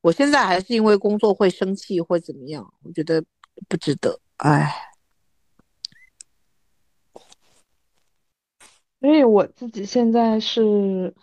[0.00, 3.22] 我现在还是因为工作会生气或怎么样，我觉得
[3.68, 4.18] 不值得。
[4.38, 4.74] 唉，
[9.00, 11.14] 所以我自己现在是，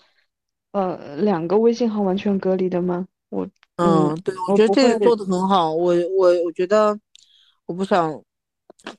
[0.72, 3.06] 呃，两个微信号完全隔离的吗？
[3.30, 5.74] 我嗯，对，我觉得这个做的很好。
[5.74, 6.98] 我我我觉得
[7.66, 8.24] 我不想，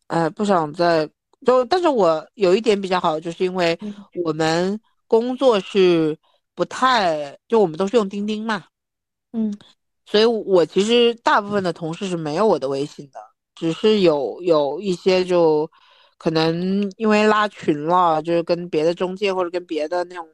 [0.08, 1.08] 哎，不想再。
[1.44, 3.78] 就，但是我有一点比较好，就是因为
[4.24, 6.16] 我们工作是
[6.54, 8.64] 不太，就我们都是用钉钉嘛，
[9.32, 9.52] 嗯，
[10.04, 13.18] 所以我其实大部分的同事是没有我的微信的，
[13.54, 15.70] 只是有有一些就
[16.18, 20.28] 可能因为拉群了，就是跟别的中介或者跟别的那种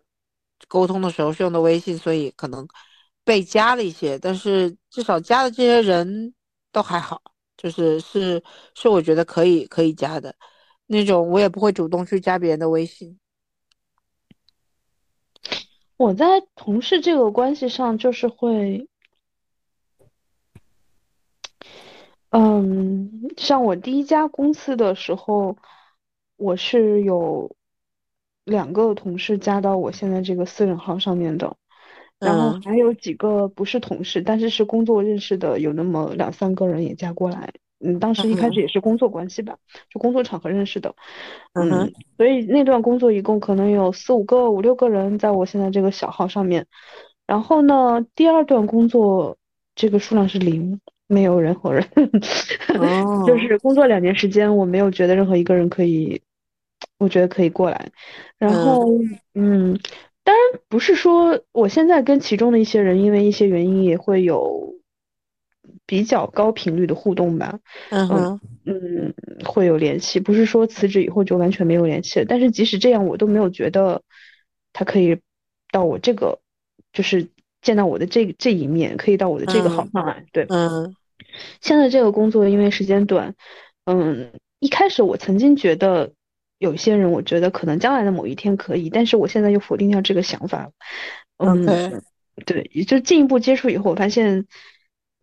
[0.67, 2.67] 沟通的时候是用的微信，所以可能
[3.23, 6.35] 被加了一些，但是至少加的这些人
[6.73, 7.23] 都还好，
[7.57, 8.43] 就是是
[8.75, 10.35] 是我觉得可以可以加的。
[10.87, 13.18] 那种我也不会主动去加别人的微信。
[15.96, 18.87] 我在同事这个关系上就是会，
[22.29, 25.57] 嗯，像我第一家公司的时候，
[26.37, 27.57] 我是有
[28.45, 31.57] 两个同事加到我现在这个私人号上面的，
[32.18, 37.54] 然后还有几个不是同事，但是是工作认识的，有那么两三个人也加过来。
[37.87, 39.57] 嗯，当时一开始也是工作关系吧，
[39.88, 40.92] 就工作场合认识的，
[41.54, 46.67] 嗯，所以那段工作一共可能有四五个、五六个人在我现在这个小号上面，
[47.26, 49.37] 然后呢，第二段工作
[49.76, 51.87] 这个数量是零，没有任何人，
[53.26, 56.21] 就是工作两年时间，我没有觉得任何一个人可以，
[56.99, 57.91] 我觉得可以过来，
[58.38, 58.84] 然后
[59.34, 59.79] 嗯，
[60.25, 64.76] 当然不是说我现在跟其中的一些人因为一些原因也会有。
[65.87, 67.61] 比较高频率的互动吧，
[67.91, 69.14] 嗯哼，嗯，
[69.45, 72.26] 会有联系，不是说辞职以后就完全没有联系了。
[72.29, 74.03] 但是即使这样，我都没有觉得
[74.72, 75.21] 他可以
[75.71, 76.41] 到我这个，
[76.92, 77.29] 就是
[77.63, 80.25] 见到我的这这一面，可以到我的这个好上来。
[80.33, 80.95] 对，嗯，
[81.61, 83.34] 现在这个工作因为时间短，
[83.84, 86.13] 嗯，一开始我曾经觉得
[86.58, 90.71] 有些人，我觉得可能将来的某一天可以，但是我现在又否定掉这个想法。
[91.38, 92.03] 嗯，
[92.45, 94.46] 对，就进一步接触以后，我发现，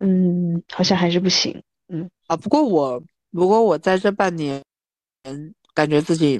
[0.04, 1.62] 嗯，好像还是不行。
[1.88, 3.02] 嗯啊，不过我，
[3.32, 4.62] 不过我在这半年，
[5.22, 6.38] 嗯，感觉自己，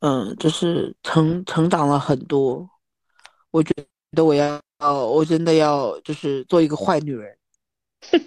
[0.00, 2.68] 嗯，就是成成长了很多。
[3.52, 3.72] 我觉
[4.10, 7.36] 得我要，我真的要，就是做一个坏女人。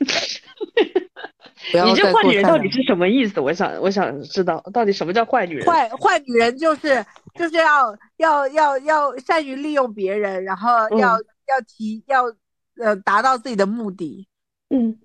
[1.73, 3.39] 你这坏女人到底是什么意思？
[3.39, 5.65] 我想，我想知道到底什么叫坏女人。
[5.65, 7.05] 坏坏女人就是
[7.35, 12.23] 就是要要要要善于利用别人，然后要要提要
[12.81, 14.27] 呃达到自己的目的。
[14.69, 14.99] 嗯。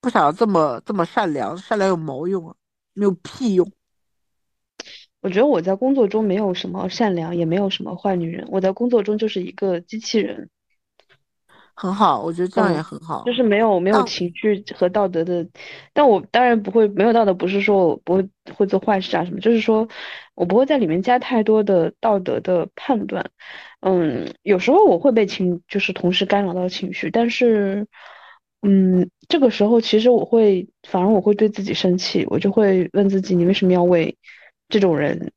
[0.00, 2.54] 不想要这么这么善良，善良有毛用啊？
[2.92, 3.72] 没有屁用。
[5.22, 8.46] 我觉得我在工作中没有什么善良，也没有什么坏女人。
[8.50, 10.50] 我在工作中就是一个机器人，
[11.74, 12.22] 很好。
[12.22, 15.48] 我觉得这样也很好，就是没有没有情绪和道德的。
[15.94, 19.88] 但我当然不会没有道德，不是说我不会会做坏事啊什么，就是说
[20.34, 23.30] 我不会在里面加太多的道德的判断。
[23.84, 27.86] 嗯，有时候我会被情就是同事干扰到情绪，但是。
[28.66, 34.16] 嗯，这个时候其实我会，反而我会对自己生气，我就会问自己，你为什么要为
[34.70, 35.32] 这种人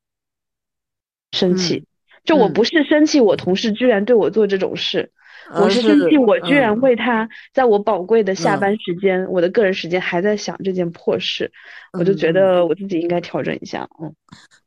[1.33, 1.83] 生气？
[2.23, 5.11] 就我不是生气，我同事居然对我做这种事，
[5.53, 11.51] 我是生气，我居然为他在我宝贵的下班时间，我的个人时间还在想这件破事，
[11.93, 13.87] 我就觉得我自己应该调整一下。
[14.01, 14.13] 嗯，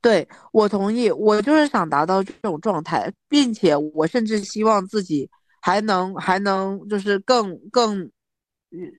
[0.01, 5.28] 对我同意，我就是想达到这种状态，并且我甚至希望自己
[5.61, 8.11] 还能还能就是更更。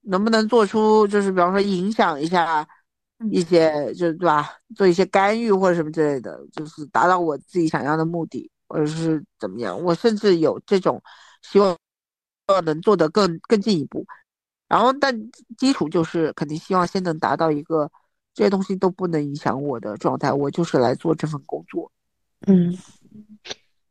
[0.04, 2.68] 能不能做出就是比方说影响一下
[3.32, 4.50] 一些，就是对吧？
[4.76, 9.82] 做一些干预或者什么之类的，就是达到我自己想要的目的，或者是怎么样？
[9.82, 11.02] 我甚至有这种
[11.42, 11.78] 希望，
[12.64, 14.06] 能做得更更进一步。
[14.68, 15.14] 然后，但
[15.58, 17.92] 基础就是肯定希望先能达到一个
[18.34, 20.32] 这些东西都不能影响我的状态。
[20.32, 21.92] 我就是来做这份工作，
[22.48, 22.78] 嗯。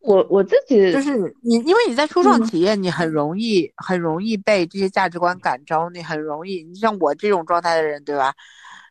[0.01, 8.33] 我我自己就是你，因为你在初创企业，你很容易很容易被这些价值观感召，你很容易，你像我这种状态的人，对吧？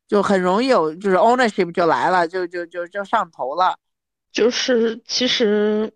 [0.07, 3.75] 就很容易有就是 ownership 就来了，就就就就上头了。
[4.31, 5.91] 就是其实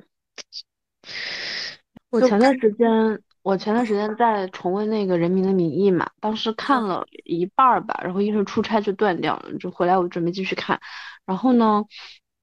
[2.22, 10.80] 我前段时间我前段时间在重温那个《人民的名义》嘛，当时看了一半儿吧，然后因为出差就断掉了，就回来我准备继续看，
[11.26, 11.86] 然后呢。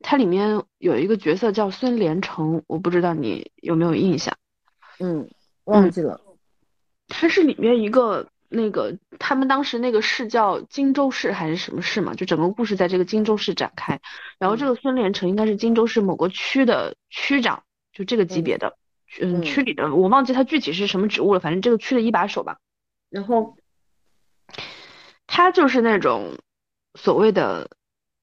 [0.02, 4.34] 它里面有一个角色叫孙连成，我不知道你有没有印象？
[4.98, 5.28] 嗯，
[5.64, 6.18] 忘记了。
[7.06, 12.14] 他是里面一个那个，他们当时那个市叫荆州市还是什么市嘛？
[12.14, 14.01] 就整个故事在这个荆州市展开。
[14.38, 18.80] 然后这个孙连成应该是荆州市某个区的区长，就这个级别的，嗯，
[19.42, 22.58] 区里的，我忘记他具体是什么职务了，反正这个区的一把手吧。
[23.10, 23.56] 然后
[25.26, 26.38] 他就是那种
[26.94, 27.68] 所谓的。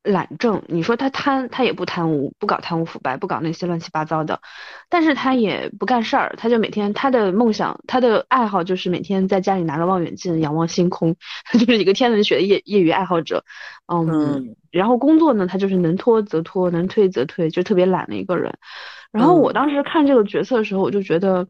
[0.03, 4.39] 懒政，你说他贪，他也不贪污，不搞贪污腐败，不搞那些乱七八糟的，
[4.87, 11.17] 但是他也不干事儿，他就每天他的梦想，他的爱好就是每天在家里拿着望远镜仰望星空，
[11.51, 13.43] 就是一个天文学的业业余爱好者，
[13.87, 18.57] 嗯，然后工作呢，他就是能拖则拖，能推则推，就特别懒的一个人。
[19.17, 21.47] 然后我当时看这个决策的时候，我就觉得。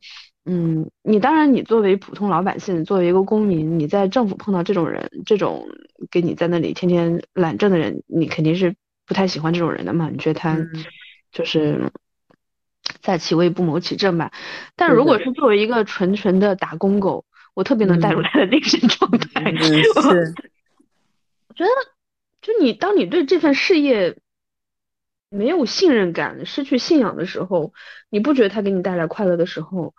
[0.50, 5.68] 嗯，你当然，你作为普通老百姓，作为一个公民，你在政府碰到这种人，这种
[6.10, 8.74] 给你在那里天天懒政的人，你肯定是
[9.06, 10.10] 不太喜欢这种人的嘛？
[10.10, 10.58] 你觉得他
[11.34, 11.92] 就是
[13.02, 14.32] 在其位不谋其政吧？
[14.78, 19.52] 但如果是作为一个纯纯的打工狗，我特别能带入他的精神状态。
[19.54, 20.34] 是，
[21.50, 21.70] 我觉得，
[22.42, 24.16] 就你当你对这份事业
[25.30, 27.74] 没有信任感、失去信仰的时候，
[28.10, 29.94] 你不觉得他给你带来快乐的时候？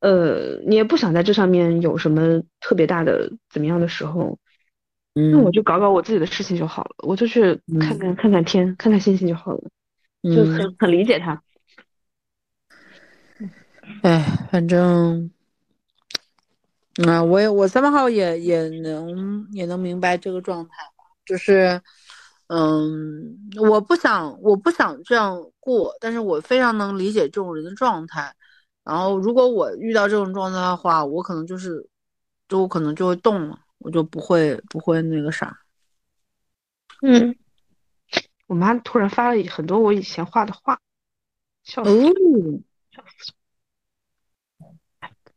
[0.00, 4.38] 呃，你也不想在这上面有什么特别大的怎么样的时候，
[5.12, 9.62] 那我就搞搞我自己的事情就好了，我就去看看看看天，看看星星就好了，
[10.22, 11.42] 就很很理解他。
[14.02, 15.32] 哎，反正，
[17.04, 20.70] 啊，我也我三八号也也能也能明白这个状态
[21.26, 21.80] 就是，
[22.48, 28.34] 嗯，我不想我不想这样过，但是我非常能理解这种人的状态。
[28.84, 31.86] 然后，如果我遇到这种状态的话，我可能就是，
[32.48, 35.58] 就我可能就会动了，我就不会不会那个啥。
[37.02, 37.36] 嗯，
[38.46, 40.80] 我妈突然发了很多我以前画的画，
[41.64, 41.90] 笑死，
[42.90, 43.32] 笑死。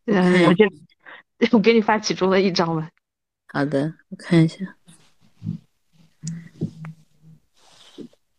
[0.05, 0.65] 嗯，我给，
[1.51, 2.89] 我给你发其中的一张吧。
[3.47, 4.77] 好的，我看一下。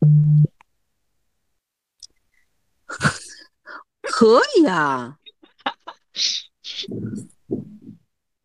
[4.02, 5.18] 可以啊。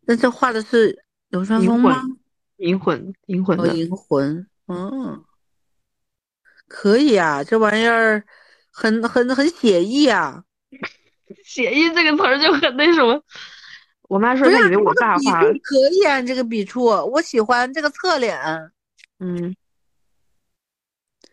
[0.06, 2.02] 那这画的是流川枫吗？
[2.56, 5.22] 银魂，银魂的银魂，嗯，
[6.66, 8.24] 可以啊，这玩意儿
[8.72, 10.44] 很很很写意啊。
[11.44, 13.22] 写意这个词儿就很那什么。
[14.08, 15.42] 我妈说她以为我大画。
[15.42, 18.40] 可以啊，这个笔触，我喜欢这个侧脸。
[19.18, 19.54] 嗯，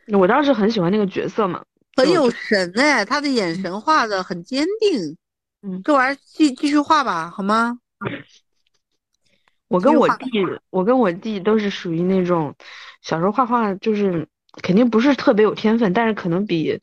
[0.07, 1.63] 我当时很喜欢那个角色嘛，
[1.95, 5.17] 很有神哎，他的眼神画的很坚定。
[5.61, 7.79] 嗯，这玩意儿继继续画吧，好吗？
[9.67, 10.29] 我跟我弟，
[10.69, 12.55] 我跟我弟都是属于那种
[13.01, 14.27] 小时候画画，就是
[14.61, 16.81] 肯定不是特别有天分，但是可能比，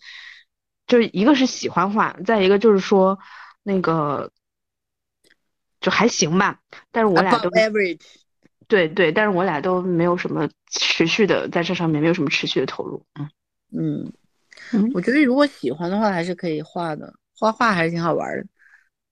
[0.89, 3.21] 就是一个是喜欢画，再一个就是说
[3.63, 4.33] 那个
[5.81, 6.59] 就还行吧。
[6.91, 8.01] 但是我俩都 average，
[8.73, 13.05] 对对，但是我俩都没有什么持续的在这上面没有什么持续的投入。
[13.71, 14.11] 嗯
[14.73, 18.47] 嗯，我觉得如果喜欢的话还是可以画的，画画还是挺好玩的。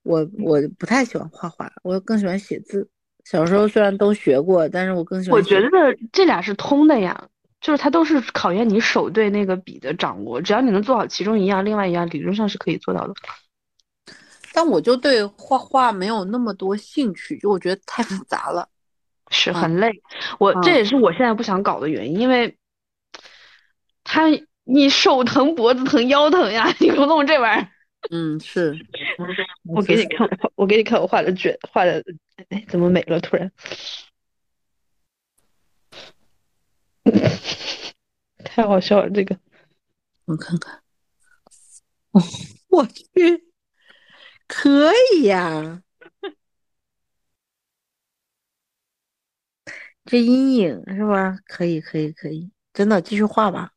[0.02, 2.88] 我我不太喜欢画画，我更喜欢写字。
[3.26, 5.38] 小时候虽然都学过，但是我更喜欢。
[5.38, 5.68] 我觉得
[6.10, 7.28] 这俩是通的呀，
[7.60, 10.40] 就是它都是考验你手对那个笔的掌握。
[10.40, 13.12] 只要你能做好其中一样，另外一样理论上是可以做到的。
[14.52, 18.68] 但我就对画画没有那么多兴趣，就我觉得太复杂了，
[19.30, 19.90] 是很累。
[20.38, 22.56] 我这也是我现在不想搞的原因，因为，
[24.04, 24.24] 他
[24.64, 27.68] 你手疼、脖子疼、腰疼呀， 你不弄这玩意儿。
[28.10, 28.76] 嗯，是。
[29.68, 32.02] 我给你看， 我给你看我画的卷，画的。
[32.48, 33.20] 哎，怎么没了？
[33.20, 33.52] 突然，
[38.44, 39.10] 太好笑了！
[39.10, 39.38] 这个，
[40.24, 40.80] 我看看。
[42.12, 42.22] 哦，
[42.70, 43.44] 我去，
[44.48, 45.82] 可以呀！
[50.04, 51.38] 这阴影是吧？
[51.46, 53.72] 可以，可以，可以，真的继续画吧。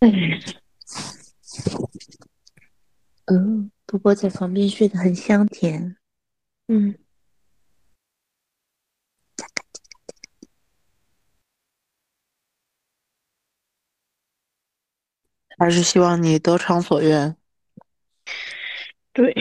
[0.00, 0.08] 哎。
[3.26, 5.96] 嗯，波波在旁边睡得很香甜。
[6.68, 6.96] 嗯，
[15.58, 17.36] 还是希望你得偿所愿。
[19.18, 19.34] 对，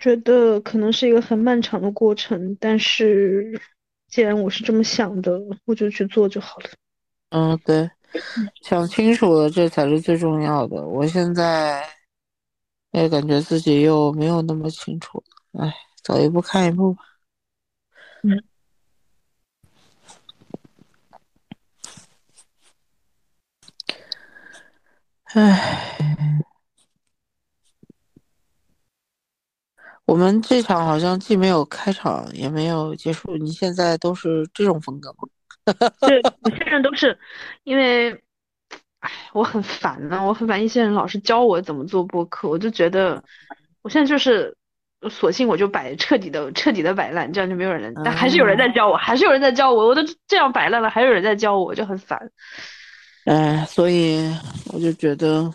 [0.00, 3.60] 觉得可能是一个很漫长的过程，但是
[4.08, 6.70] 既然我是这么想的，我就去做就好了。
[7.28, 7.88] 嗯，对。
[8.62, 10.84] 想清楚了，这才是最重要的。
[10.84, 11.80] 我现在
[12.90, 17.04] 也感觉自己又没有那么清楚，哎，走一步看一步吧。
[18.24, 18.42] 嗯。
[25.32, 26.42] 唉，
[30.04, 33.36] 我们这场好像既没有开场，也没有结束。
[33.38, 35.18] 你现在都是这种风格吗？
[36.00, 37.18] 对，我现在都是，
[37.64, 38.12] 因为，
[39.00, 43.22] 哎，我很烦呢，我很烦一些人老是教我怎么做播客，我就觉得，
[43.82, 44.56] 我现在就是，
[45.10, 52.30] 索性我就摆彻底的彻底的摆烂，这样就没有人，但还是有人在教我，还是有人在教我，我都这样摆烂了，还有人在教我，我就很烦。
[53.24, 54.18] 哎，所以
[54.72, 55.52] 我就觉得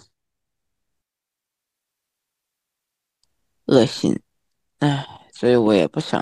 [3.66, 4.18] 恶心，
[4.86, 6.22] 哎，所以我也不想。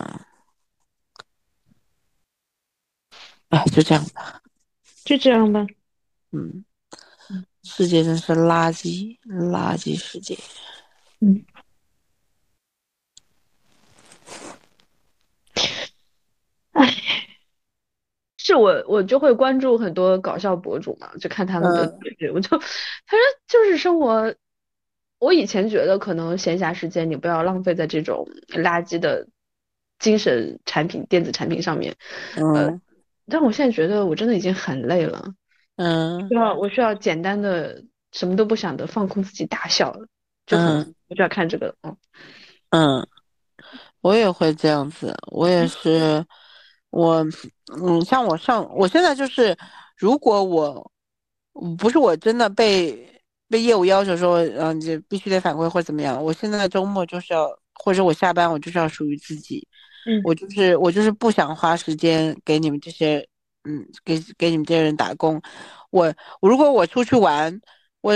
[3.50, 4.42] 哎，就这样吧，
[5.04, 5.68] 就这样吧。
[6.32, 6.64] 嗯，
[7.64, 10.38] 世界真是垃圾，垃圾世界。
[11.20, 11.44] 嗯。
[16.72, 16.88] 哎，
[18.38, 21.86] 是我，我就会关注很多搞笑博主嘛，就看他们的
[22.18, 24.34] 对我就，反正就是生活。
[25.24, 29.28] 我以前觉得可能闲暇时间你不要浪费在这种垃圾的
[30.00, 31.96] 精神产品、电子产品上面。
[32.36, 32.82] 嗯。
[33.26, 35.34] 但我现在觉得我真的已经很累了，
[35.78, 37.82] 嗯，需要我需要简单的
[38.12, 39.98] 什么都不想的放空自己大笑，
[40.46, 41.96] 就我就要看这个，嗯
[42.72, 43.08] 嗯，
[44.02, 46.26] 我也会这样子，我也是，
[46.90, 47.26] 我
[47.82, 49.58] 嗯，像我上我现在就是，
[49.96, 50.92] 如果我
[51.78, 53.13] 不是我真的被
[53.54, 59.68] 被业务要求说，嗯，就必须得反馈或者怎么样，我现在周末就是要，或者我下班我就是要属于自己。
[60.08, 63.20] 嗯，我就是我就是不想花时间给你们这些，
[63.66, 65.40] 嗯，给给你们这些人打工。
[65.92, 66.12] 我
[66.42, 67.62] 我如果我出去玩，
[68.02, 68.12] 我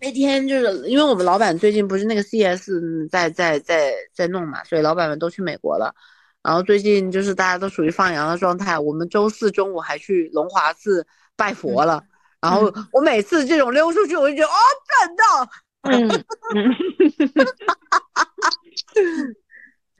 [0.00, 2.70] 那天就是因为我们老板最近不是那个 CS
[3.10, 5.94] 在在在在弄嘛，所以老板们都去美国了。
[6.42, 8.78] 然后最近就是大家都属于放羊的状态。
[8.78, 11.06] 我们周四中午还去龙华寺
[11.36, 12.02] 拜佛了。
[12.42, 14.56] 然后我每次这种溜出去我就觉得哦
[14.88, 15.48] 赚到
[15.82, 16.24] 嗯。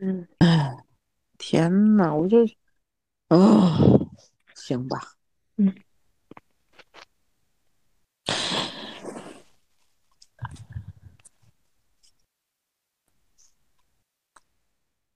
[0.01, 0.29] 嗯。
[1.39, 2.39] 天呐我就
[3.29, 4.09] 哦
[4.55, 5.01] 行吧
[5.57, 5.73] 嗯。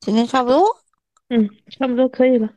[0.00, 0.62] 今天差不多。
[1.28, 2.48] 嗯差不多可以了。